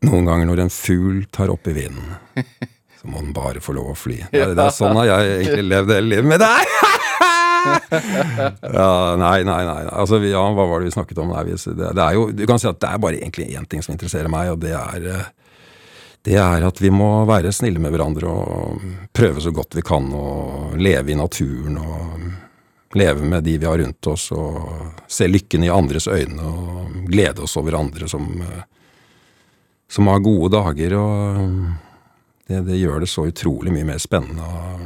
[0.07, 2.17] Noen ganger når en fugl tar opp i vinden,
[3.01, 4.19] så må den bare få lov å fly.
[4.31, 6.29] Det er, det er sånn har jeg egentlig levd hele livet.
[6.31, 6.75] med er
[8.77, 9.81] ja, nei, nei, nei.
[9.91, 11.33] Altså, ja, hva var det vi snakket om?
[11.33, 13.67] Nei, vi, det, det er jo, du kan si at det er bare egentlig én
[13.69, 15.27] ting som interesserer meg, og det er eh,
[16.27, 20.09] det er at vi må være snille med hverandre og prøve så godt vi kan
[20.11, 25.63] å leve i naturen og leve med de vi har rundt oss og se lykken
[25.63, 28.27] i andres øyne og glede oss over andre som,
[29.87, 30.97] som har gode dager.
[30.99, 31.47] og
[32.47, 34.43] det, det gjør det så utrolig mye mer spennende.
[34.43, 34.83] og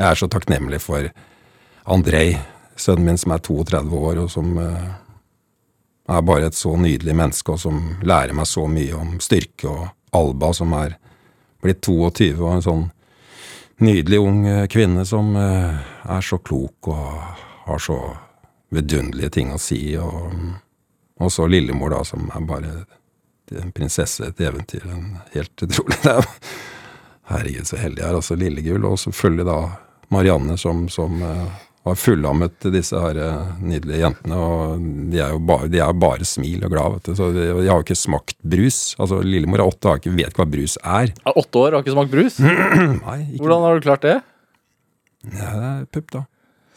[0.00, 1.12] Jeg er så takknemlig for
[1.82, 2.36] Andrej,
[2.78, 4.90] sønnen min som er 32 år, og som eh,
[6.08, 9.88] er bare et så nydelig menneske, og som lærer meg så mye om styrke, og
[10.16, 10.96] Alba, som er
[11.62, 12.82] blitt 22, og en sånn
[13.82, 15.78] nydelig ung eh, kvinne som eh,
[16.10, 17.06] er så klok og
[17.66, 17.98] har så
[18.72, 20.34] vidunderlige ting å si, og,
[21.20, 22.74] og så lillemor, da, som er bare
[23.62, 26.28] en prinsesse, et eventyr, en helt utrolig er,
[27.32, 28.16] Herregud, så heldig jeg er.
[28.18, 29.58] Altså Lillegull, og selvfølgelig da
[30.12, 34.38] Marianne, som, som eh, har fullammet disse her eh, nydelige jentene.
[34.38, 37.14] Og de er jo bare, de er bare smil og glad, vet du.
[37.18, 38.82] Så de, de har jo ikke smakt brus.
[39.02, 41.10] Altså Lillemor er åtte og ikke, vet hva brus er.
[41.10, 42.38] er åtte år og har ikke smakt brus.
[43.06, 44.20] Nei, ikke Hvordan har du klart det?
[45.32, 46.24] Ja, det er pupp, da.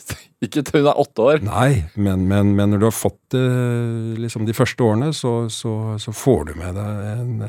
[0.45, 1.39] Ikke til hun er åtte år.
[1.45, 3.45] Nei, men, men, men når du har fått det
[4.21, 7.47] liksom de første årene, så, så, så får du med deg en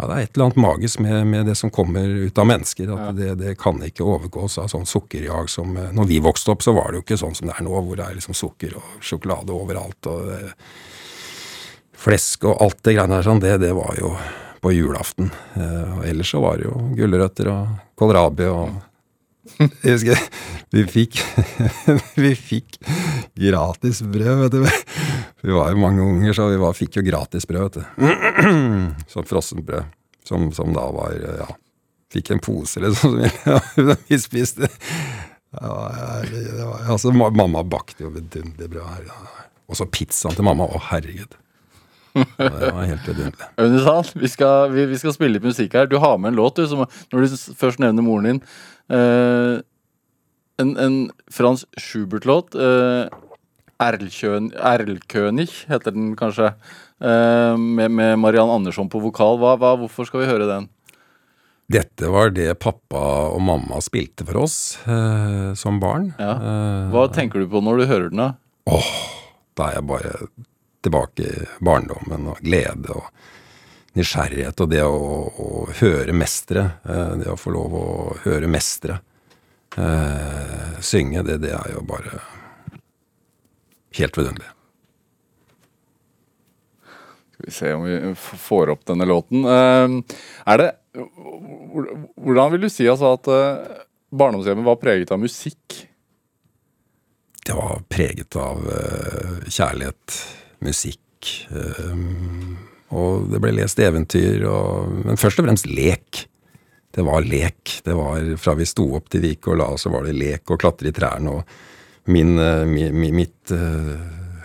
[0.00, 2.92] ja, Det er et eller annet magisk med, med det som kommer ut av mennesker.
[2.96, 6.64] At det, det kan ikke overgås av sånn sukkerjag som eh, Når vi vokste opp,
[6.64, 8.76] så var det jo ikke sånn som det er nå, hvor det er liksom sukker
[8.80, 10.10] og sjokolade overalt.
[10.10, 10.54] og det,
[12.00, 14.14] Flesk og alt det greiene der sånn, det, det var jo
[14.60, 15.28] på julaften.
[15.56, 18.78] Eh, og ellers så var det jo gulrøtter og kålrabi og
[19.60, 20.20] Jeg husker
[20.72, 21.18] vi fikk
[22.22, 22.78] Vi fikk
[23.40, 24.62] gratis brød, vet du.
[25.44, 28.06] Vi var jo mange unger, så vi var, fikk jo gratis brød, vet du.
[29.12, 29.90] Sånn frossenbrød.
[30.26, 31.48] Som, som da var Ja,
[32.12, 34.70] fikk en pose, liksom, som vi spiste.
[35.58, 35.74] Ja,
[36.30, 39.08] det var, altså, mamma bakte jo vidunderlig brød her.
[39.70, 40.68] Og så pizzaen til mamma.
[40.70, 41.34] Å, herregud.
[42.14, 43.50] Det var helt vidunderlig.
[44.74, 45.90] Vi, vi skal spille litt musikk her.
[45.90, 48.40] Du har med en låt, du, som, når du først nevner moren din.
[48.90, 49.60] Eh,
[50.60, 50.96] en, en
[51.32, 52.54] Frans Schubert-låt.
[52.54, 53.06] Uh,
[53.80, 56.52] Erlkönig heter den kanskje.
[57.00, 59.38] uh, med, med Marianne Andersson på vokal.
[59.40, 60.68] Hva, hva, hvorfor skal vi høre den?
[61.70, 63.00] Dette var det pappa
[63.30, 64.56] og mamma spilte for oss
[64.88, 66.10] uh, som barn.
[66.18, 66.32] Ja.
[66.34, 68.24] Eh, Hva tenker du på når du hører den?
[68.24, 68.80] da?
[69.54, 70.16] da er jeg bare
[70.82, 73.06] tilbake i barndommen og glede og
[73.98, 74.98] nysgjerrighet og det å,
[75.30, 75.48] å
[75.80, 76.66] høre mestere.
[76.84, 77.86] eh, Det å få lov å
[78.24, 79.00] høre mestere
[79.76, 82.20] eh, synge, det, det er jo bare
[83.98, 84.52] helt vidunderlig.
[87.34, 89.44] Skal vi se om vi får opp denne låten.
[89.44, 90.18] Eh,
[90.54, 95.84] er det Hvordan vil du si altså at eh, barndomshjemmet var preget av musikk?
[97.46, 98.60] Det var preget av
[99.50, 100.16] kjærlighet,
[100.62, 101.30] musikk,
[102.90, 106.24] og det ble lest eventyr, og, men først og fremst lek.
[106.90, 107.76] Det var lek.
[107.86, 110.16] Det var Fra vi sto opp til vi gikk og la oss, så var det
[110.18, 111.36] lek og klatre i trærne.
[111.36, 113.94] Og min, eh, mi, mi, mitt uh,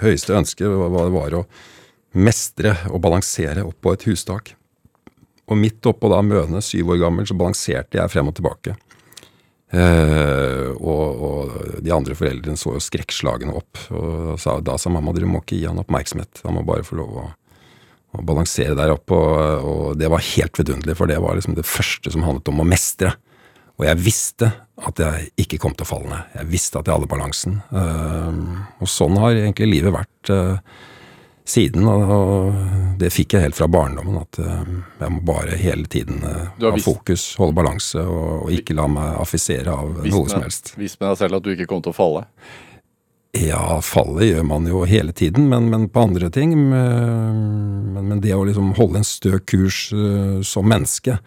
[0.04, 1.46] høyeste ønske var, var å
[2.16, 4.54] mestre og balansere opp på et hustak.
[5.50, 8.76] Og midt oppå da Møne, syv år gammel, så balanserte jeg frem og tilbake.
[9.74, 13.82] Uh, og, og de andre foreldrene så jo skrekkslagne opp.
[13.90, 17.02] Og sa, da sa mamma dere må ikke gi han oppmerksomhet, han må bare få
[17.02, 17.26] lov å,
[18.16, 19.18] å balansere der oppe.
[19.18, 22.64] Og, og det var helt vidunderlig, for det var liksom det første som handlet om
[22.64, 23.16] å mestre.
[23.76, 26.36] Og jeg visste at jeg ikke kom til å falle ned.
[26.40, 27.58] Jeg visste at jeg hadde balansen.
[27.76, 28.44] Eh,
[28.84, 30.76] og sånn har egentlig livet vært eh,
[31.46, 31.88] siden.
[31.88, 32.62] Og,
[33.00, 34.70] det fikk jeg helt fra barndommen, at eh,
[35.02, 40.06] jeg må bare hele tiden ha fokus, holde balanse, og, ikke la meg affisere av
[40.06, 40.76] noe som helst.
[40.80, 42.26] Visste med deg selv at du ikke kom til å falle?
[43.36, 46.54] Ja, fallet gjør man jo hele tiden, men, men på andre ting.
[46.70, 51.18] Men, men det å liksom holde en stø kurs uh, som menneske,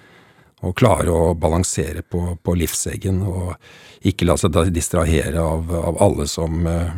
[0.64, 6.26] og klare å balansere på, på livseggen, og ikke la seg distrahere av, av alle
[6.30, 6.96] som uh,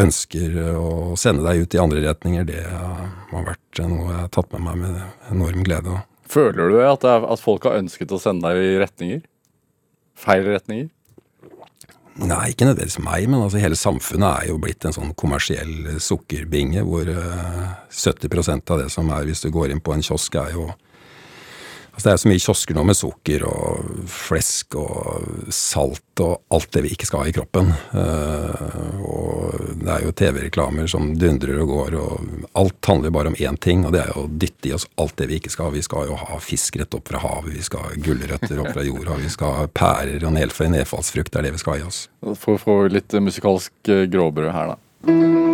[0.00, 4.52] ønsker å sende deg ut i andre retninger, det har vært noe jeg har tatt
[4.56, 6.02] med meg med enorm glede.
[6.28, 9.22] Føler du at, at folk har ønsket å sende deg i retninger?
[10.18, 10.90] Feil retninger?
[12.18, 16.82] Nei, ikke nødvendigvis meg, men altså hele samfunnet er jo blitt en sånn kommersiell sukkerbinge,
[16.82, 20.56] hvor eh, 70% av det som er hvis du går inn på en kiosk, er
[20.56, 20.66] jo
[21.98, 26.68] Altså Det er så mye kiosker nå med sukker og flesk og salt og alt
[26.76, 27.72] det vi ikke skal ha i kroppen.
[27.74, 33.32] Eh, og det er jo TV-reklamer som dundrer og går, og alt handler jo bare
[33.32, 35.50] om én ting, og det er jo å dytte i oss alt det vi ikke
[35.56, 35.74] skal ha.
[35.74, 38.86] Vi skal jo ha fisk rett opp fra havet, vi skal ha gulrøtter opp fra
[38.86, 42.04] jorda, vi skal ha pærer og nedfallsfrukt, det er det vi skal ha i oss.
[42.38, 45.47] For å få litt musikalsk eh, gråbrød her, da.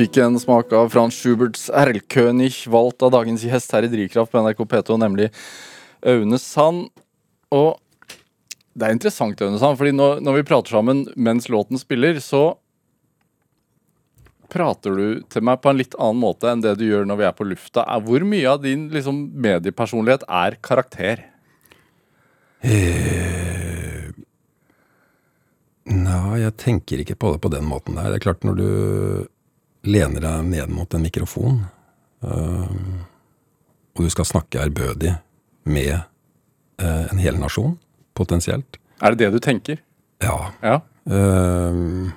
[0.00, 4.40] Fikk en smak av Frans Schuberts Erlkönig, valgt av dagens gjest her i Drivkraft på
[4.40, 5.28] NRK P2, nemlig
[6.08, 6.86] Aune Sand.
[7.52, 7.76] Og
[8.72, 12.54] det er interessant, Aune Sand, fordi når, når vi prater sammen mens låten spiller, så
[14.50, 17.26] prater du til meg på en litt annen måte enn det du gjør når vi
[17.28, 17.84] er på lufta.
[18.06, 21.26] Hvor mye av din liksom, mediepersonlighet er karakter?
[22.64, 24.08] Eh,
[25.90, 28.08] Nei, jeg tenker ikke på det på den måten der.
[28.12, 28.66] Det er klart når du
[29.84, 31.62] lener deg ned mot en mikrofon,
[32.24, 32.70] øh,
[33.96, 35.14] og du skal snakke ærbødig
[35.64, 35.92] med
[36.80, 37.78] øh, en hel nasjon,
[38.14, 39.76] potensielt, Er det det du tenker?
[40.22, 40.78] ja, Ja.
[41.08, 42.10] Ehm,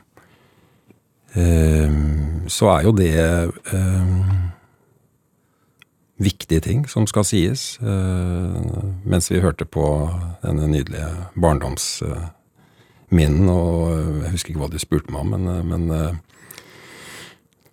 [1.35, 4.23] ehm, så er jo det ehm,
[6.19, 7.79] viktige ting som skal sies.
[7.81, 7.87] Uh,
[9.05, 10.09] mens vi hørte på
[10.43, 11.07] denne nydelige
[11.41, 16.13] barndomsminnen, og eh, jeg husker ikke hva du spurte meg om, men, eh, men eh,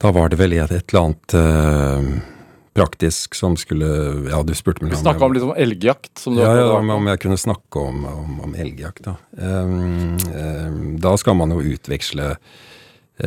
[0.01, 2.38] da var det vel et, eller annet uh,
[2.76, 3.88] praktisk som skulle
[4.30, 6.12] Ja, du spurte meg Vi snakka om liksom elgjakt.
[6.18, 9.16] som du ja, ja, om, om jeg kunne snakke om, om, om elgjakt, da.
[9.36, 12.34] Um, um, da skal man jo utveksle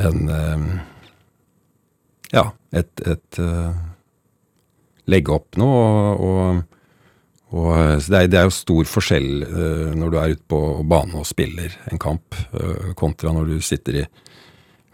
[0.04, 0.70] en um,
[2.34, 3.74] Ja, et, et uh,
[5.12, 6.62] Legge opp noe, og, og,
[7.54, 7.72] og
[8.02, 11.20] så det, er, det er jo stor forskjell uh, når du er ute på banen
[11.20, 14.08] og spiller en kamp, uh, kontra når du sitter i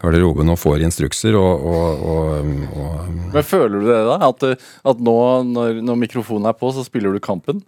[0.00, 4.16] garderoben og får instrukser og, og, og, og Men føler du det, da?
[4.30, 5.18] At, eh, at nå
[5.50, 7.62] når, når mikrofonen er på, så spiller du kampen?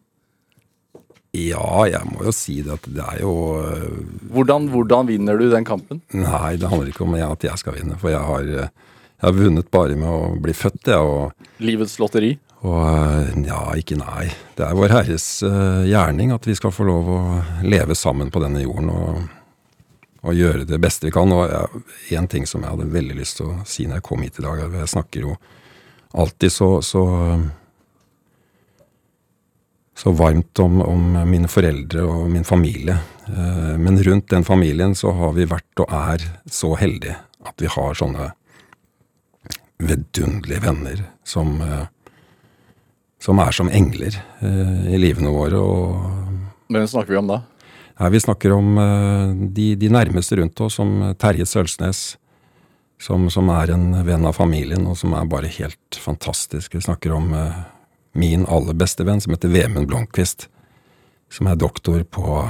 [1.32, 4.00] Ja, jeg må jo si det at det er jo eh,
[4.32, 6.02] Hvordan, hvordan vinner du den kampen?
[6.12, 8.72] Nei, det handler ikke om at jeg skal vinne, for jeg har, eh,
[9.20, 11.12] jeg har vunnet bare med å bli født, jeg.
[11.12, 12.36] Og, Livets lotteri?
[12.62, 14.28] og ja, ikke nei.
[14.54, 17.22] Det er Vår Herres gjerning at vi skal få lov å
[17.66, 19.16] leve sammen på denne jorden og,
[20.22, 21.32] og gjøre det beste vi kan.
[21.34, 21.82] Og
[22.14, 24.46] én ting som jeg hadde veldig lyst til å si når jeg kom hit i
[24.46, 25.36] dag, at jeg snakker jo
[26.12, 27.02] alltid så, så
[30.02, 32.96] så varmt om, om mine foreldre og min familie.
[33.28, 37.70] Eh, Men rundt den familien så har vi vært og er så heldige at vi
[37.70, 38.32] har sånne
[39.82, 41.86] vidunderlige venner som, eh,
[43.22, 45.60] som er som engler eh, i livene våre.
[45.60, 47.42] Og Hvem snakker vi om da?
[47.98, 52.02] Nei, vi snakker om eh, de, de nærmeste rundt oss, som Terje Sølsnes,
[53.02, 56.76] som, som er en venn av familien, og som er bare helt fantastisk.
[56.76, 57.62] Vi snakker om eh,
[58.18, 60.48] min aller beste venn, som heter Vemund Blomkvist,
[61.32, 62.42] som er doktor på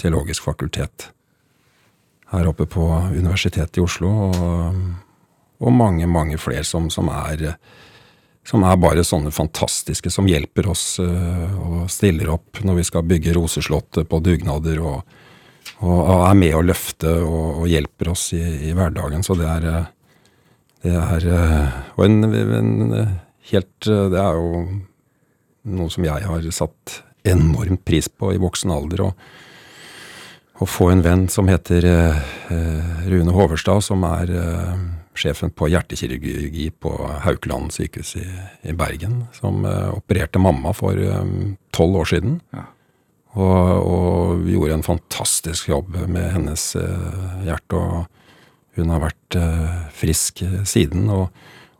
[0.00, 1.10] Teologisk fakultet
[2.32, 4.78] her oppe på Universitetet i Oslo, og,
[5.60, 7.52] og mange, mange flere som, som er
[8.46, 13.06] som er bare sånne fantastiske, som hjelper oss øh, og stiller opp når vi skal
[13.06, 15.18] bygge Roseslottet på dugnader, og,
[15.78, 19.22] og, og er med å løfte og, og hjelper oss i, i hverdagen.
[19.22, 19.82] Så det er øh,
[20.82, 23.18] Det er øh, Og en, en
[23.52, 24.64] helt Det er jo
[25.62, 29.06] noe som jeg har satt enormt pris på i voksen alder.
[29.06, 29.40] og
[30.62, 34.74] å få en venn som heter eh, eh, Rune Hoverstad, som er eh,
[35.18, 36.92] sjefen på hjertekirurgi på
[37.24, 38.26] Haukeland sykehus i,
[38.68, 40.96] i Bergen, som uh, opererte mamma for
[41.74, 42.38] tolv år siden.
[42.54, 42.68] Ja.
[43.32, 49.88] Og, og gjorde en fantastisk jobb med hennes uh, hjerte, og hun har vært uh,
[49.92, 51.08] frisk eh, siden.
[51.12, 51.28] Og,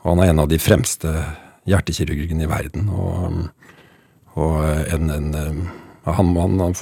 [0.02, 1.12] og han er en av de fremste
[1.68, 2.88] hjertekirurgene i verden.
[2.92, 3.38] Og,
[4.40, 4.58] og
[4.92, 5.62] en, en eh,
[6.08, 6.76] han, mann han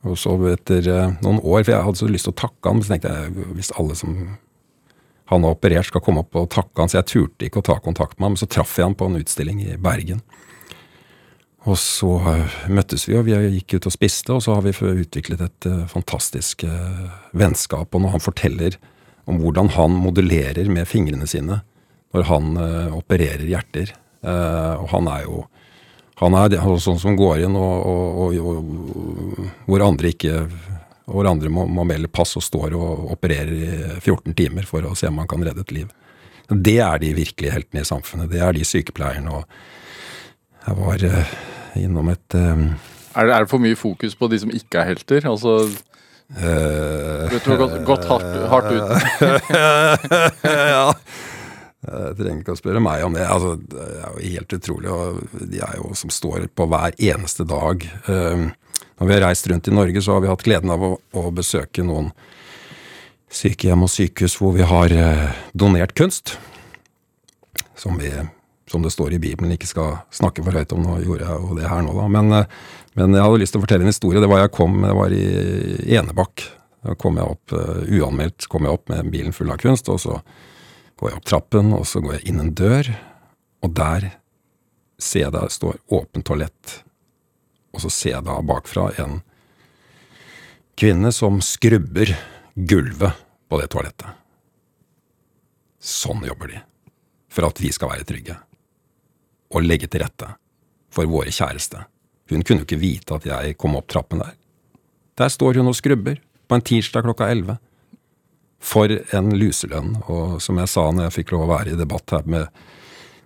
[0.00, 2.78] og så etter eh, noen år, for jeg hadde så lyst til å takke han,
[2.78, 4.16] men så tenkte jeg hvis alle som
[5.30, 7.76] han har operert skal komme opp og takke han, så jeg turte ikke å ta
[7.78, 8.34] kontakt med ham.
[8.34, 10.24] Men så traff jeg han på en utstilling i Bergen.
[11.68, 14.72] Og så eh, møttes vi, og vi gikk ut og spiste, og så har vi
[14.74, 17.04] utviklet et eh, fantastisk eh,
[17.36, 17.94] vennskap.
[17.94, 18.78] Og når han forteller
[19.30, 21.60] om hvordan han modellerer med fingrene sine
[22.10, 22.46] når han
[22.90, 23.92] opererer hjerter,
[24.26, 25.44] og han er jo
[26.18, 30.40] han er sånn som går inn og, og, og, og hvor andre ikke
[31.10, 34.94] hvor andre må, må melde pass og står og opererer i 14 timer for å
[34.98, 35.90] se om man kan redde et liv.
[36.50, 38.30] Det er de virkelige heltene i samfunnet.
[38.32, 39.30] Det er de sykepleierne.
[39.30, 41.34] og Jeg var uh,
[41.78, 42.64] innom et eh,
[43.14, 45.30] Er det, er det for mye fokus på de som ikke er helter?
[45.30, 45.68] Altså,
[46.30, 48.90] Uh, du har gått, gått hardt, hardt ut.
[50.46, 50.84] ja.
[51.80, 53.24] Jeg trenger ikke å spørre meg om det.
[53.26, 54.92] Altså, det er jo helt utrolig.
[54.94, 57.86] og De er jo som står på hver eneste dag.
[58.06, 58.44] Eh,
[59.00, 61.30] Når vi har reist rundt i Norge, så har vi hatt gleden av å, å
[61.34, 62.10] besøke noen
[63.30, 66.36] sykehjem og sykehus hvor vi har eh, donert kunst.
[67.78, 68.10] Som vi,
[68.68, 70.84] som det står i Bibelen, ikke skal snakke for høyt om.
[70.84, 72.08] Nå gjorde jeg jo det her nå, da.
[72.12, 72.60] Men, eh,
[72.98, 74.22] men jeg hadde lyst til å fortelle en historie.
[74.22, 75.26] Det var jeg kom, det var i
[75.96, 76.46] Enebakk.
[76.86, 80.00] Da kom jeg opp eh, uanmeldt kom jeg opp med bilen full av kunst, og
[80.02, 80.20] så
[81.00, 82.88] går jeg opp trappen, og så går jeg inn en dør,
[83.64, 84.10] og der
[85.00, 86.80] ser jeg det står åpent toalett.
[87.74, 89.20] Og så ser jeg da bakfra en
[90.80, 92.12] kvinne som skrubber
[92.54, 94.08] gulvet på det toalettet.
[95.80, 96.60] Sånn jobber de.
[97.30, 98.36] For at vi skal være trygge.
[99.54, 100.28] Og legge til rette
[100.92, 101.84] for våre kjæreste.
[102.30, 104.34] Hun kunne jo ikke vite at jeg kom opp trappen der.
[105.18, 107.58] Der står hun og skrubber på en tirsdag klokka elleve.
[108.60, 109.96] For en luselønn.
[110.10, 112.48] Og som jeg sa når jeg fikk lov å være i debatt her med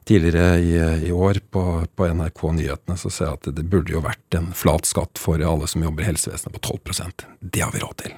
[0.04, 0.74] tidligere i,
[1.08, 1.64] i år på,
[1.96, 5.40] på NRK Nyhetene, så ser jeg at det burde jo vært en flat skatt for
[5.40, 8.16] alle som jobber i helsevesenet på 12% Det har vi råd til.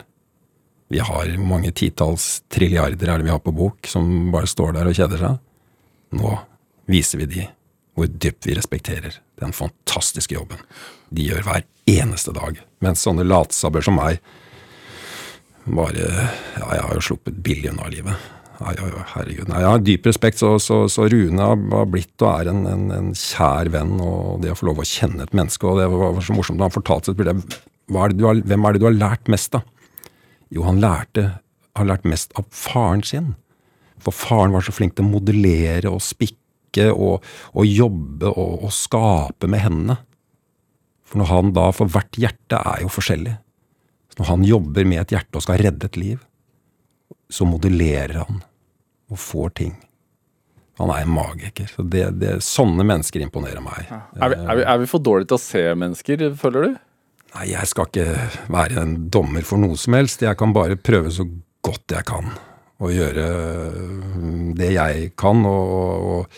[0.89, 4.91] Vi har mange titalls trilliarder er det vi har på bok, som bare står der
[4.91, 5.39] og kjeder seg.
[6.17, 6.37] Nå
[6.91, 7.47] viser vi de
[7.97, 10.61] hvor dypt vi respekterer den fantastiske jobben
[11.09, 12.59] de gjør hver eneste dag.
[12.85, 14.21] Mens sånne latsabber som meg
[15.67, 16.05] bare
[16.57, 18.15] Ja, jeg har jo sluppet billig unna livet.
[18.57, 18.73] Ja,
[19.13, 19.51] herregud.
[19.51, 22.87] Nei, jeg har dyp respekt, så, så, så Rune har blitt og er en, en,
[22.95, 26.21] en kjær venn, og det å få lov å kjenne et menneske Og det var,
[26.25, 29.29] så morsomt da han fortalte det, er det har, hvem er det du har lært
[29.33, 29.67] mest av?
[30.55, 31.29] Jo, han lærte
[31.77, 33.35] har lært mest av faren sin.
[34.03, 38.75] For faren var så flink til å modellere og spikke og, og jobbe og, og
[38.75, 39.99] skape med hendene.
[41.07, 43.37] For når han da, for hvert hjerte er jo forskjellig.
[44.13, 46.19] Så når han jobber med et hjerte og skal redde et liv,
[47.31, 48.41] så modellerer han
[49.11, 49.75] og får ting.
[50.79, 51.71] Han er en magiker.
[51.73, 53.87] Så det, det, sånne mennesker imponerer meg.
[53.89, 56.77] Er vi, er, vi, er vi for dårlige til å se mennesker, føler du?
[57.37, 60.25] Nei, jeg skal ikke være en dommer for noe som helst.
[60.25, 61.27] Jeg kan bare prøve så
[61.65, 62.31] godt jeg kan.
[62.77, 63.27] Og gjøre
[64.21, 65.41] mm, det jeg kan.
[65.49, 66.37] Og, og,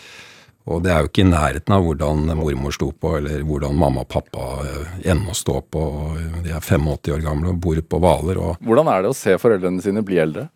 [0.69, 4.05] og det er jo ikke i nærheten av hvordan mormor sto på, eller hvordan mamma
[4.05, 5.83] og pappa eh, ennå står på.
[6.45, 8.39] De er 85 år gamle og bor på Hvaler.
[8.63, 10.47] Hvordan er det å se foreldrene sine bli eldre?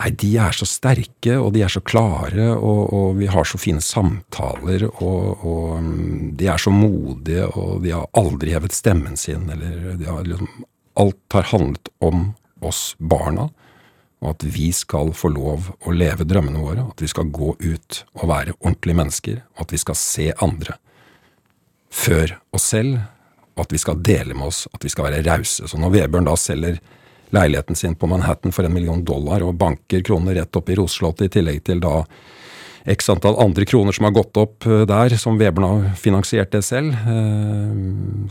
[0.00, 3.58] Nei, de er så sterke, og de er så klare, og, og vi har så
[3.60, 9.18] fine samtaler, og, og mm, de er så modige, og de har aldri hevet stemmen
[9.20, 10.66] sin, eller har liksom
[10.98, 12.32] Alt har handlet om
[12.66, 13.46] oss barna,
[14.20, 18.00] og at vi skal få lov å leve drømmene våre, at vi skal gå ut
[18.18, 20.76] og være ordentlige mennesker, og at vi skal se andre
[21.94, 22.98] før oss selv,
[23.54, 25.70] og at vi skal dele med oss, at vi skal være rause.
[25.70, 26.82] Så når Vebjørn da selger
[27.34, 31.28] leiligheten sin på Manhattan for en million dollar og banker kroner rett opp i Roseslottet,
[31.28, 32.04] i tillegg til da
[32.84, 36.62] x antall andre kroner som har gått opp eh, der, som Webern har finansiert det
[36.64, 37.74] selv, eh,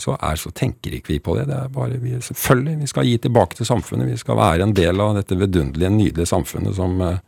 [0.01, 1.45] så, er, så tenker ikke vi på det.
[1.51, 4.09] Det er bare vi, Selvfølgelig, vi skal gi tilbake til samfunnet.
[4.09, 7.21] Vi skal være en del av dette vidunderlige, nydelige samfunnet som, eh,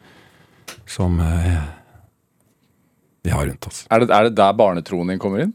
[0.90, 1.18] som
[3.22, 3.86] vi har rundt oss.
[3.92, 5.54] Er det, er det der barnetroen din kommer inn?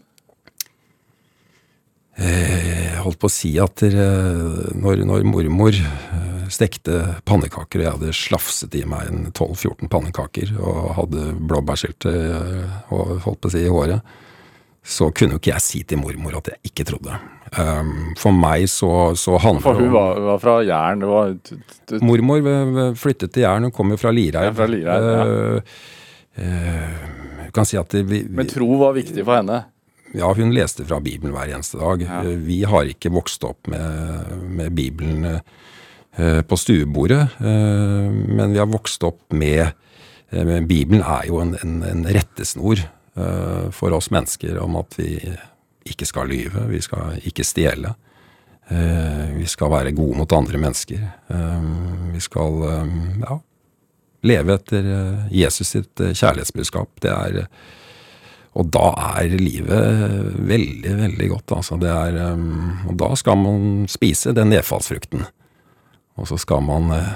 [2.17, 5.77] Jeg holdt på å si at når, når mormor
[6.53, 12.14] stekte pannekaker, og jeg hadde slafset i meg en 12-14 pannekaker og hadde blåbærsylte
[12.95, 14.17] og holdt på å si i håret,
[14.87, 17.19] så kunne jo ikke jeg si til mormor at jeg ikke trodde.
[17.59, 21.03] Um, for meg så, så handler For hun var, var fra Jæren.
[21.03, 24.47] det Mormor flyttet til Jæren, hun kom jo fra Lireid.
[24.47, 25.25] Ja, fra Lireid, ja.
[25.27, 25.61] Uh,
[26.39, 29.64] uh, kan si at vi, vi, Men tro var viktig for henne.
[30.14, 32.02] Ja, hun leste fra Bibelen hver eneste dag.
[32.04, 32.20] Ja.
[32.24, 38.61] Eh, Vi har ikke vokst opp med, med Bibelen eh, på stuebordet, eh, men vi
[38.62, 39.66] har vokst opp med
[40.30, 42.84] eh, Bibelen er jo en, en, en rettesnor
[43.72, 45.14] for oss mennesker om at vi
[45.88, 47.94] ikke skal lyve, vi skal ikke stjele.
[48.68, 51.00] Vi skal være gode mot andre mennesker.
[52.12, 52.59] Vi skal
[53.22, 53.38] ja,
[54.28, 54.90] leve etter
[55.32, 56.92] Jesus sitt kjærlighetsbudskap.
[57.00, 57.40] Det er
[58.57, 58.88] og da
[59.20, 61.57] er livet veldig, veldig godt.
[61.59, 61.76] Altså.
[61.80, 65.26] Det er, um, og da skal man spise den nedfallsfrukten.
[66.16, 67.11] Og så skal man uh,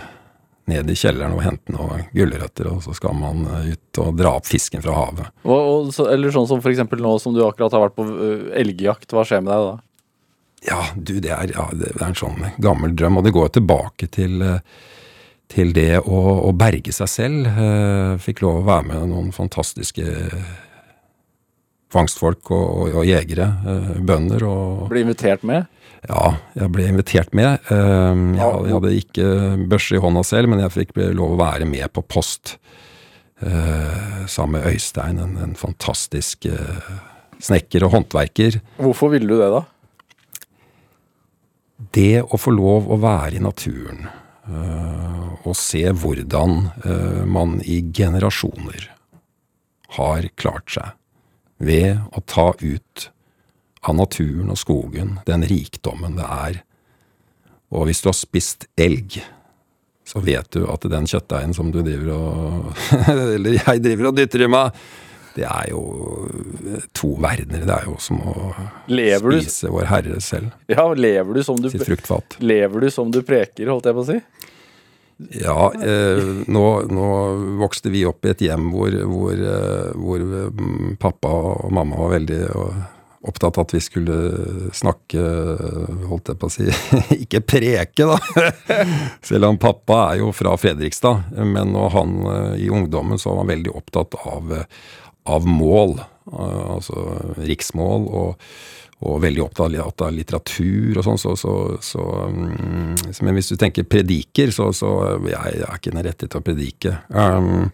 [0.70, 4.36] ned i kjelleren og hente noen gulrøtter, og så skal man eh, ut og dra
[4.38, 5.30] opp fisken fra havet.
[5.42, 8.06] Og, og, så, eller sånn som for eksempel nå som du akkurat har vært på
[8.06, 8.30] ø,
[8.60, 9.10] elgjakt.
[9.14, 9.74] Hva skjer med deg da?
[10.68, 13.54] Ja, du, det er, ja, det er en sånn gammel drøm, og det går jo
[13.58, 14.88] tilbake til, eh,
[15.50, 17.48] til det å, å berge seg selv.
[17.50, 20.06] Eh, Fikk lov å være med noen fantastiske
[21.90, 25.66] fangstfolk og, og, og jegere, eh, bønder og Bli invitert med?
[26.08, 27.58] Ja, jeg ble invitert med.
[27.68, 29.26] Eh, Jeg jeg hadde ikke
[29.68, 32.54] børse i hånda selv, men jeg fikk lov å være med på post
[33.44, 36.88] eh, sammen med Øystein, en, en fantastisk eh,
[37.40, 38.60] snekker og håndverker.
[38.80, 39.62] Hvorfor ville du det, da?
[41.96, 44.08] Det å få lov å være i naturen
[45.46, 46.56] og se hvordan
[47.30, 48.88] man i generasjoner
[49.96, 50.96] har klart seg
[51.60, 53.10] ved å ta ut
[53.86, 56.58] av naturen og skogen den rikdommen det er
[57.70, 59.20] Og hvis du har spist elg,
[60.04, 62.72] så vet du at den kjøttdeigen som du driver og
[63.36, 64.74] Eller jeg driver og dytter i meg,
[65.36, 65.80] det er jo
[66.98, 67.62] to verdener.
[67.68, 68.34] Det er jo som å
[68.90, 70.50] Lever du- spise Vår Herre selv.
[70.66, 72.34] Ja, lever du som du Sitt fruktfat.
[72.42, 74.18] Lever du som du preker, holdt jeg på å si?
[75.36, 77.08] Ja, eh, nå, nå
[77.60, 82.14] vokste vi opp i et hjem hvor, hvor, eh, hvor mm, pappa og mamma var
[82.16, 82.40] veldig
[83.20, 84.14] opptatt av at vi skulle
[84.72, 85.20] snakke,
[86.08, 86.68] holdt jeg på å si,
[87.26, 88.16] ikke preke, da.
[89.28, 91.34] Selv om pappa er jo fra Fredrikstad.
[91.36, 94.64] Men når han eh, i ungdommen så var han veldig opptatt av, eh,
[95.36, 95.98] av mål.
[96.32, 97.04] eh, Altså
[97.44, 98.08] riksmål.
[98.08, 98.50] og
[99.00, 103.56] og veldig opptatt av litteratur og sånn, så, så, så mm, så- Men hvis du
[103.56, 104.90] tenker prediker, så, så
[105.24, 106.92] jeg, er ikke den rette til å predike.
[107.08, 107.70] Um,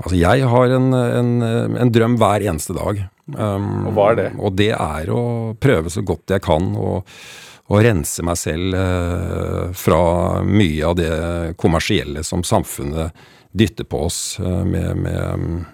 [0.00, 1.30] altså, jeg har en, en,
[1.78, 3.04] en drøm hver eneste dag.
[3.38, 4.26] Um, Og hva er det?
[4.38, 5.22] Og det er å
[5.62, 12.20] prøve så godt jeg kan å rense meg selv eh, fra mye av det kommersielle
[12.26, 13.14] som samfunnet
[13.56, 15.64] dytter på oss eh, med, med,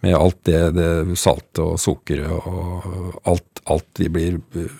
[0.00, 4.76] med alt det, det salte og sukkeret og alt, alt vi blir eh,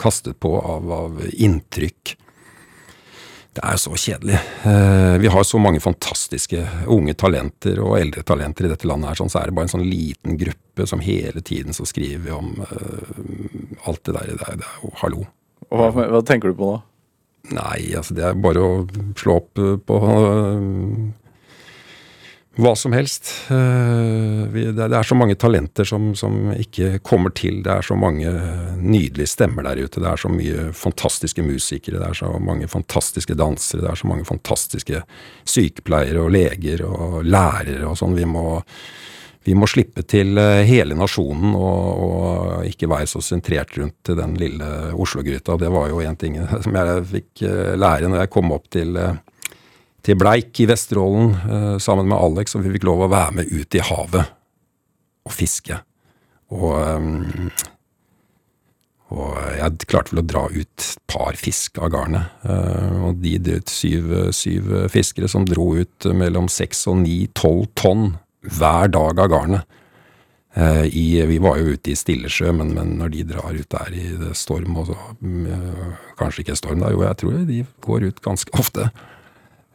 [0.00, 2.16] kastet på av, av inntrykk.
[3.50, 4.38] Det er så kjedelig.
[4.62, 9.18] Eh, vi har så mange fantastiske unge talenter og eldre talenter i dette landet, her,
[9.18, 12.52] sånn, så er det bare en sånn liten gruppe som hele tiden så skriver om
[12.62, 14.30] eh, alt det der.
[14.36, 15.26] Det er, det er jo hallo.
[15.70, 16.78] Og hva, hva tenker du på nå?
[17.50, 18.72] Nei, altså det er bare å
[19.18, 19.58] slå opp
[19.88, 19.98] på
[22.60, 23.32] hva som helst.
[23.52, 27.60] Eh, det, er, så mange talenter som, som ikke kommer til.
[27.64, 28.32] Det er så mange
[28.80, 30.00] nydelige stemmer der ute.
[30.00, 32.00] Det er så mye fantastiske musikere.
[32.00, 33.84] Det er så mange fantastiske dansere.
[33.84, 35.04] Det er så mange fantastiske
[35.48, 38.18] sykepleiere og leger og lærere og sånn.
[38.18, 38.28] Vi
[39.44, 44.36] vi må slippe til eh, hele nasjonen og, og ikke være så sentrert rundt den
[44.40, 45.56] lille Oslo-gryta.
[45.60, 48.98] Det var jo en ting som jeg fikk eh, lære når jeg kom opp til,
[49.00, 49.16] eh,
[50.10, 53.50] til Bleik i Vesterålen eh, sammen med Alex, og vi fikk lov å være med
[53.52, 54.32] ut i havet
[55.28, 55.76] og fiske.
[56.50, 57.66] Og, eh,
[59.14, 62.32] og jeg klarte vel å dra ut et par fisk av garnet.
[62.42, 67.68] Eh, og de er syv, syv fiskere som dro ut mellom seks og ni, tolv
[67.78, 69.76] tonn hver dag av garnet.
[70.50, 74.32] I, vi var jo ute i Stillesjø, men, men når de drar ut der i
[74.34, 78.58] storm og så mm, Kanskje ikke storm, da, jo, jeg tror de går ut ganske
[78.58, 78.88] ofte.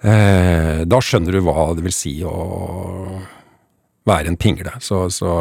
[0.05, 2.35] Eh, da skjønner du hva det vil si å
[4.05, 4.75] være en pingle.
[4.83, 5.37] Så, så,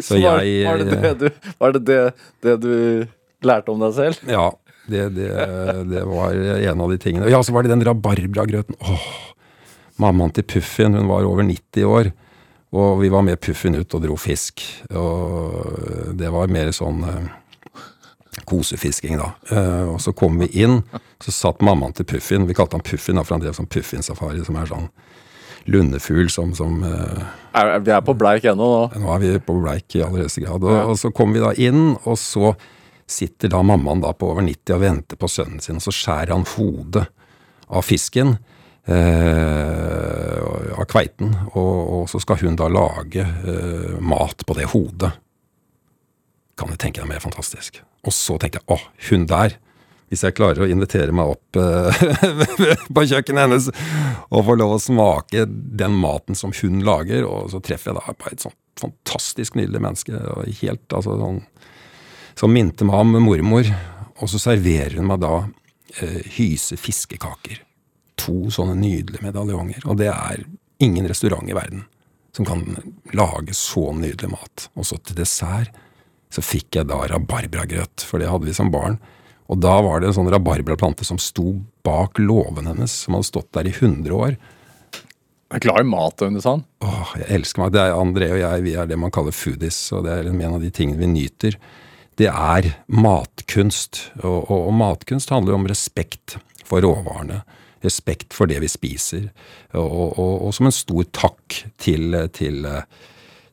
[0.00, 2.00] så var, jeg var det, det, du, var det, det,
[2.44, 2.74] det du
[3.44, 4.26] lærte om deg selv?
[4.28, 4.50] Ja,
[4.90, 5.30] det, det,
[5.88, 7.30] det var en av de tingene.
[7.32, 8.76] Ja, så var det den rabarbragrøten.
[8.84, 9.08] Åh,
[10.02, 12.12] mammaen til Puffin, hun var over 90 år.
[12.74, 14.64] Og vi var med Puffin ut og dro fisk.
[14.98, 17.32] Og det var mer sånn eh,
[18.48, 19.32] kosefisking, da.
[19.50, 20.82] Uh, og så kom vi inn,
[21.22, 24.44] så satt mammaen til Puffin, vi kalte han Puffin, da, for han drev sånn Puffin-safari,
[24.46, 24.88] som er sånn
[25.70, 27.24] lundefugl som, som uh,
[27.56, 28.80] Er, vi er på bleik ennå nå.
[29.00, 30.64] nå er vi på bleik i aller høyeste grad.
[30.66, 32.52] Og, og så kom vi da inn, og så
[33.08, 36.34] sitter da mammaen da på over 90 og venter på sønnen sin, og så skjærer
[36.34, 37.06] han hodet
[37.68, 38.36] av fisken.
[38.84, 40.40] Eh,
[40.76, 43.24] av kveiten, og, og så skal hun da lage
[44.04, 45.08] mat på det hodet.
[46.58, 47.80] Kan du tenke deg mer fantastisk?
[48.04, 49.56] Og så tenkte jeg, åh, hun der,
[50.12, 52.02] hvis jeg klarer å invitere meg opp eh,
[52.94, 53.70] på kjøkkenet hennes
[54.28, 58.14] og få lov å smake den maten som hun lager, og så treffer jeg da
[58.20, 61.40] bare et sånt fantastisk nydelig menneske, og helt altså sånn,
[62.34, 63.68] som minte meg om mormor,
[64.18, 65.36] og så serverer hun meg da
[66.02, 67.62] eh, hyse fiskekaker.
[68.24, 70.42] To sånne nydelige medaljonger, og det er
[70.82, 71.86] ingen restaurant i verden
[72.34, 72.64] som kan
[73.14, 74.68] lage så nydelig mat.
[74.74, 75.70] Og så til dessert
[76.34, 78.98] så fikk jeg da rabarbragrøt, for det hadde vi som barn.
[79.52, 83.50] Og da var det en sånn rabarbraplante som sto bak låven hennes, som hadde stått
[83.56, 84.36] der i 100 år.
[85.54, 86.64] Jeg er i mat, hun, sa han.
[86.82, 87.74] Åh, jeg elsker meg.
[87.76, 90.56] Det er André og jeg, vi er det man kaller foodies, og det er en
[90.56, 91.58] av de tingene vi nyter.
[92.18, 97.42] Det er matkunst, og, og, og matkunst handler jo om respekt for råvarene.
[97.84, 99.28] Respekt for det vi spiser,
[99.76, 102.64] og, og, og som en stor takk til, til,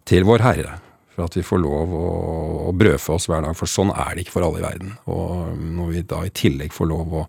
[0.07, 0.77] til Vår Herre
[1.21, 2.05] for at vi får lov å,
[2.69, 4.95] å brødfø oss hver dag, for sånn er det ikke for alle i verden.
[5.11, 7.25] Og når vi da i tillegg får lov å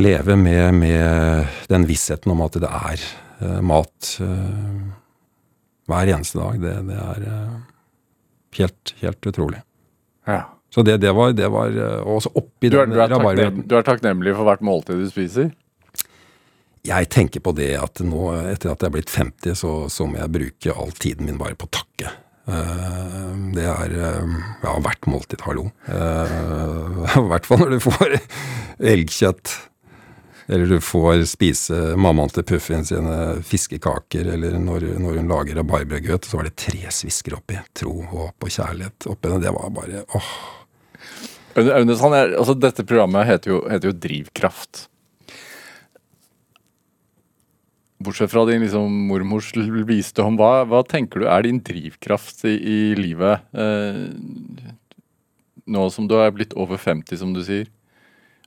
[0.00, 3.04] leve med, med den vissheten om at det er
[3.42, 4.78] uh, mat uh,
[5.90, 7.58] hver eneste dag, det, det er uh,
[8.60, 9.60] helt, helt utrolig.
[10.30, 10.46] Ja.
[10.70, 13.64] Så det, det var, det var eh, Og oppi Du, er, den du, er rabarberen
[13.66, 15.48] du er takknemlig for hvert måltid du spiser?
[16.86, 20.20] Jeg tenker på det at nå, etter at jeg er blitt 50, så, så må
[20.20, 22.12] jeg bruke all tiden min bare på å takke.
[22.48, 25.68] Eh, Det er eh, ja, hvert måltid, hallo.
[25.86, 26.36] Eh,
[27.20, 28.14] I hvert fall når du får
[28.94, 29.56] elgkjøtt.
[30.50, 36.26] Eller du får spise mammaen til Puffin sine fiskekaker, eller når, når hun lager rabarbragrøt,
[36.26, 37.60] så var det tre svisker oppi.
[37.78, 39.52] Tro, håp og kjærlighet oppi det.
[39.54, 40.32] Var bare åh.
[41.60, 44.88] Aune er- altså, dette programmet heter jo, heter jo Drivkraft.
[48.00, 49.50] Bortsett fra din liksom, mormors
[49.88, 53.44] visdom, hva, hva tenker du er din drivkraft i, i livet?
[53.52, 54.06] Eh,
[55.70, 57.68] nå som du er blitt over 50, som du sier.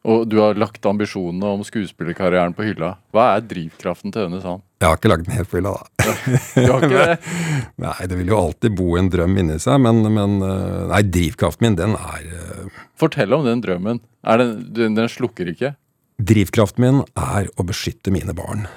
[0.04, 2.98] Og du har lagt ambisjonene om skuespillerkarrieren på hylla.
[3.16, 4.66] Hva er drivkraften til Aune Sand?
[4.84, 6.16] Jeg har ikke lagt den helt på hylla, da.
[6.58, 7.36] Du har ikke det?
[7.86, 11.70] Nei, det vil jo alltid bo en drøm inni seg, men, men eh, Nei, drivkraften
[11.70, 14.04] min, den er eh, Fortell om den drømmen.
[14.26, 15.76] Den, den, den slukker ikke?
[16.20, 18.68] Drivkraften min er å beskytte mine barn.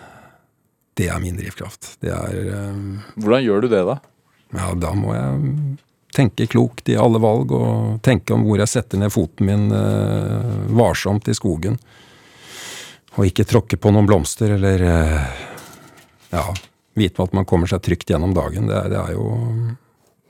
[0.96, 1.96] Det er min drivkraft.
[2.00, 2.84] Det er eh,
[3.20, 3.98] Hvordan gjør du det, da?
[4.56, 5.76] Ja, da må jeg
[6.16, 10.54] tenke klokt i alle valg, og tenke om hvor jeg setter ned foten min eh,
[10.78, 11.76] varsomt i skogen.
[13.16, 15.42] Og ikke tråkke på noen blomster, eller eh,
[16.32, 16.46] ja,
[16.96, 18.70] vite at man kommer seg trygt gjennom dagen.
[18.70, 19.28] Det er, det er jo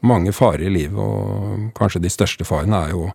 [0.07, 3.07] mange farer i livet, og kanskje de største farene er jo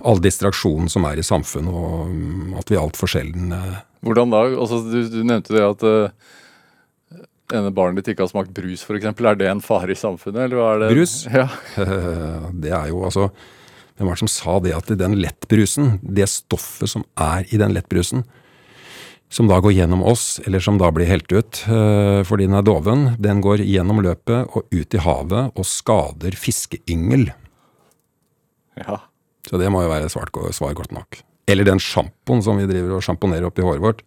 [0.00, 4.44] all distraksjonen som er i samfunnet, og mm, at vi altfor sjelden eh, Hvordan da?
[4.56, 6.30] Altså, du, du nevnte det at uh,
[7.56, 9.08] ene barnet ditt ikke har smakt brus, f.eks.
[9.10, 10.92] Er det en fare i samfunnet, eller hva er det?
[10.96, 11.14] Brus?
[11.40, 11.48] Ja.
[12.52, 13.30] Det er jo altså
[14.00, 17.74] Hvem var det som sa det at den lettbrusen, det stoffet som er i den
[17.76, 18.22] lettbrusen,
[19.28, 22.64] som da går gjennom oss, eller som da blir helt ut eh, fordi den er
[22.64, 27.28] doven, den går gjennom løpet og ut i havet og skader fiskeyngel.
[28.80, 29.02] ja.
[29.50, 31.20] Så det må jo være svart, svar godt nok.
[31.50, 34.02] Eller den sjampoen som vi driver og sjamponerer oppi håret vårt,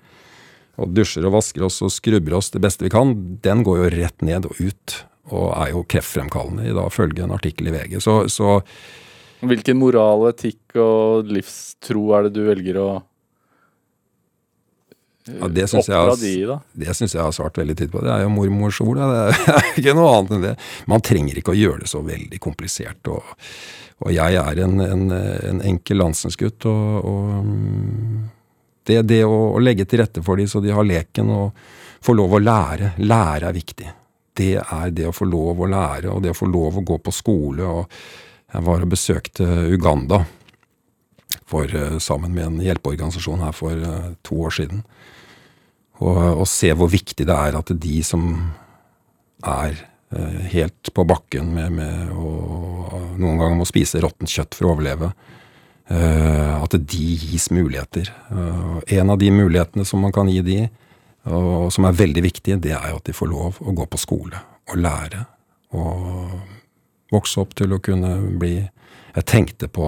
[0.81, 3.13] og dusjer og vasker oss og skrubber oss det beste vi kan,
[3.45, 4.97] den går jo rett ned og ut,
[5.33, 7.97] og er jo kreftfremkallende, i da følge en artikkel i VG.
[8.03, 8.59] Så, så
[9.43, 12.89] Hvilken moral, etikk og livstro er det du velger å
[15.27, 15.99] Ja, det syns jeg,
[17.13, 18.01] jeg har svart veldig tid på.
[18.03, 18.99] Det er jo mormors ord.
[19.03, 20.53] Det er ikke noe annet enn det.
[20.91, 23.07] Man trenger ikke å gjøre det så veldig komplisert.
[23.07, 23.29] Og,
[24.03, 28.17] og jeg er en, en, en enkel landsensgutt, og, og mm,
[28.87, 31.65] det, det å, å legge til rette for dem så de har leken og
[32.03, 32.93] få lov å lære.
[33.03, 33.89] Lære er viktig.
[34.33, 36.97] Det er det å få lov å lære, og det å få lov å gå
[37.05, 37.63] på skole.
[37.63, 40.23] og Jeg var og besøkte Uganda
[41.45, 44.83] for, eh, sammen med en hjelpeorganisasjon her for eh, to år siden
[46.01, 48.25] og, og se hvor viktig det er at de som
[49.43, 49.77] er
[50.15, 52.31] eh, helt på bakken med, med å
[53.13, 55.11] noen ganger må spise råttent kjøtt for å overleve,
[56.63, 58.09] at de gis muligheter.
[58.31, 60.59] Eh, en av de mulighetene som man kan gi de,
[61.23, 63.99] og som er veldig viktige, det er jo at de får lov å gå på
[64.01, 64.39] skole
[64.71, 65.23] og lære.
[65.77, 66.33] Og
[67.13, 68.55] vokse opp til å kunne bli
[69.13, 69.85] Jeg tenkte på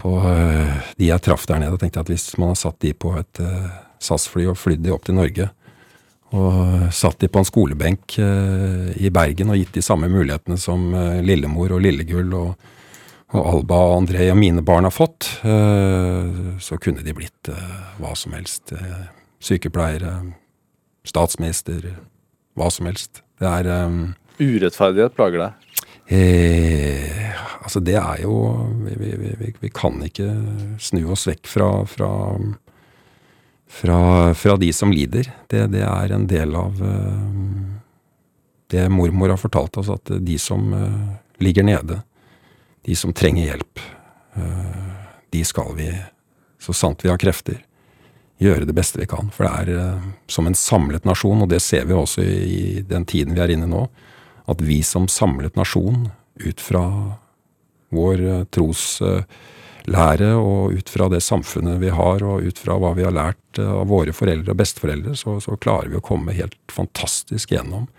[0.00, 2.94] på øh, de jeg traff der nede, og tenkte at hvis man har satt de
[2.96, 3.40] på et
[4.00, 5.50] SAS-fly og flydd de opp til Norge,
[6.32, 10.86] og satt de på en skolebenk i Bergen og gitt de samme mulighetene som
[11.20, 12.54] Lillemor og Lillegull og,
[13.30, 17.74] og Alba og André og mine barn har fått, øh, så kunne de blitt øh,
[18.02, 18.72] hva som helst.
[18.74, 19.06] øh,
[19.40, 20.16] Sykepleiere,
[21.08, 21.94] statsminister,
[22.58, 23.22] hva som helst.
[23.40, 23.70] Det er
[24.40, 25.68] Urettferdighet plager deg.
[26.10, 27.30] Eh,
[27.62, 28.34] altså det er jo
[28.82, 30.26] vi, vi, vi- vi, kan ikke
[30.82, 32.10] snu oss vekk fra, fra,
[33.70, 33.98] fra,
[34.34, 35.30] fra de som lider.
[35.48, 37.24] Det, det er en del av eh,
[38.74, 42.02] det mormor har fortalt oss, at de som eh, ligger nede,
[42.82, 43.80] de som trenger hjelp,
[44.34, 44.92] eh,
[45.30, 45.90] de skal vi,
[46.60, 47.60] så sant vi har krefter,
[48.40, 49.28] gjøre det beste vi kan.
[49.34, 53.06] For det er eh, som en samlet nasjon, og det ser vi også i, den
[53.08, 53.86] tiden vi er inne nå,
[54.50, 56.08] at vi som samlet nasjon,
[56.40, 56.84] ut fra
[57.92, 63.04] vår eh, troslære og ut fra det samfunnet vi har, og ut fra hva vi
[63.04, 67.52] har lært av våre foreldre og besteforeldre, så, så klarer vi å komme helt fantastisk
[67.52, 67.90] gjennom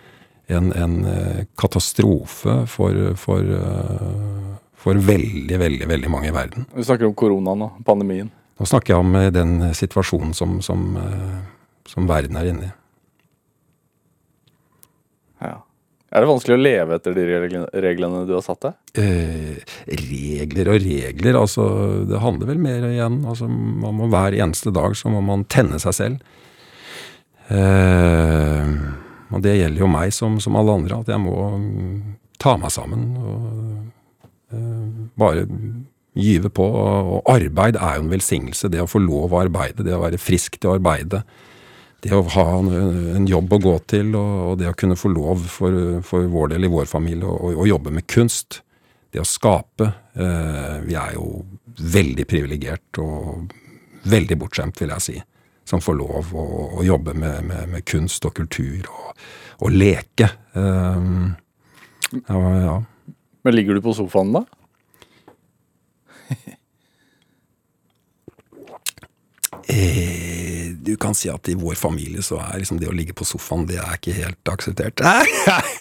[0.51, 0.95] en, en
[1.59, 3.53] katastrofe for, for,
[4.82, 6.65] for veldig, veldig, veldig mange i verden.
[6.73, 8.32] Vi snakker om koronaen og pandemien.
[8.57, 11.41] Nå snakker jeg om eh, den situasjonen som, som, eh,
[11.89, 12.71] som verden er inne i.
[15.41, 15.59] Ja.
[16.11, 17.23] Er det vanskelig å leve etter de
[17.86, 18.79] reglene, du har satt deg?
[18.99, 19.61] Eh,
[20.01, 21.67] regler og regler, altså
[22.09, 25.79] det handler vel mer igjen altså man må Hver eneste dag så må man tenne
[25.79, 26.36] seg selv.
[27.47, 28.75] Eh,
[29.32, 31.97] og det gjelder jo meg som, som alle andre, at jeg må mm,
[32.43, 33.41] ta meg sammen og
[35.20, 35.45] bare
[36.18, 36.66] gyve på.
[36.66, 38.72] Og, arbeid er jo en velsignelse.
[38.72, 41.24] Det å få lov å arbeide, det å være frisk til å arbeide.
[42.02, 46.02] det å ha en, jobb å gå til, og, det å kunne få lov for,
[46.02, 48.64] for vår del i vår familie å, jobbe med kunst,
[49.12, 51.43] det å skape eh, Vi er jo
[51.78, 53.52] veldig privilegert og
[54.10, 55.18] veldig bortskjemt, vil jeg si,
[55.68, 56.45] som får lov å,
[56.80, 59.12] å jobbe med, med, med, kunst og kultur og,
[59.62, 60.32] og leke.
[60.58, 61.06] Eh,
[62.18, 62.80] ja, ja.
[63.42, 64.46] Men ligger du på sofaen da?
[69.72, 73.24] Eh, du kan si at i vår familie så er liksom det å ligge på
[73.28, 75.04] sofaen, det er ikke helt akseptert.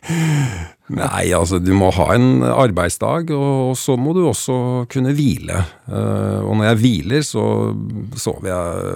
[1.00, 4.58] Nei, altså du må ha en arbeidsdag, og så må du også
[4.90, 5.62] kunne hvile.
[5.88, 7.44] Eh, og når jeg hviler, så
[8.20, 8.94] sover jeg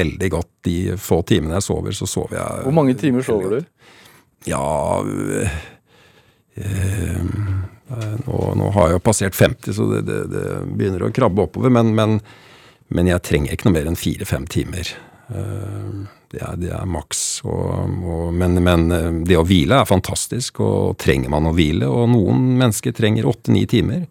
[0.00, 0.50] veldig godt.
[0.68, 3.72] De få timene jeg sover, så sover jeg Hvor mange timer sover du?
[4.46, 4.62] Ja
[5.02, 5.56] øh,
[6.58, 7.24] øh,
[7.88, 11.72] nå, nå har jeg jo passert 50, så det, det, det begynner å krabbe oppover.
[11.72, 12.18] Men, men,
[12.88, 14.90] men, jeg trenger ikke noe mer enn fire-fem timer.
[15.30, 17.24] Uh, det er, det er maks.
[17.44, 18.88] Men, men,
[19.26, 21.86] det å hvile er fantastisk, og trenger man å hvile.
[21.86, 24.06] Og noen mennesker trenger åtte-ni timer.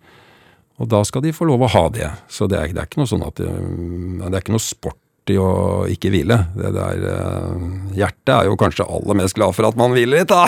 [0.80, 2.08] Og da skal de få lov å ha det.
[2.32, 3.52] Så det er, det er ikke noe sånn at det,
[4.24, 5.00] det er ikke noe sport
[5.34, 5.50] i å
[5.90, 6.38] ikke hvile.
[6.56, 7.66] Det der uh,
[7.98, 10.46] Hjertet er jo kanskje aller mest glad for at man hviler litt, da!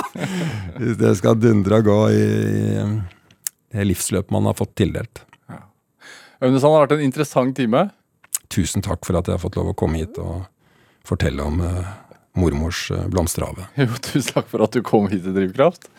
[0.80, 2.24] Hvis det skal dundre og gå i,
[3.70, 5.22] det livsløpet man har fått tildelt.
[5.50, 5.62] Ja.
[6.42, 7.88] Det har vært en interessant time.
[8.50, 10.48] Tusen takk for at jeg har fått lov å komme hit og
[11.06, 11.94] fortelle om uh,
[12.38, 13.68] mormors uh, blomsterhave.
[13.78, 15.90] Jo, tusen takk for at du kom hit til Drivkraft.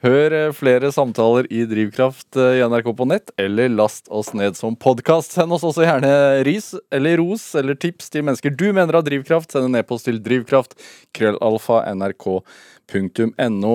[0.00, 5.34] Hør flere samtaler i Drivkraft i NRK på nett, eller last oss ned som podkast.
[5.36, 6.12] Send oss også gjerne
[6.48, 9.52] ris eller ros eller tips til mennesker du mener har drivkraft.
[9.52, 10.72] Send en e-post til drivkraft.
[11.12, 13.74] Krøllalfa nrk.no.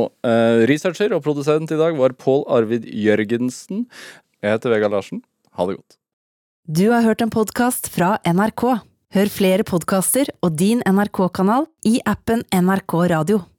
[0.74, 3.86] researcher og produsent i dag var Pål Arvid Jørgensen.
[4.42, 5.22] Jeg heter Vegard Larsen.
[5.54, 6.02] Ha det godt.
[6.66, 8.72] Du har hørt en podkast fra NRK.
[9.14, 13.46] Hør flere podkaster og din NRK-kanal i appen NRK Radio.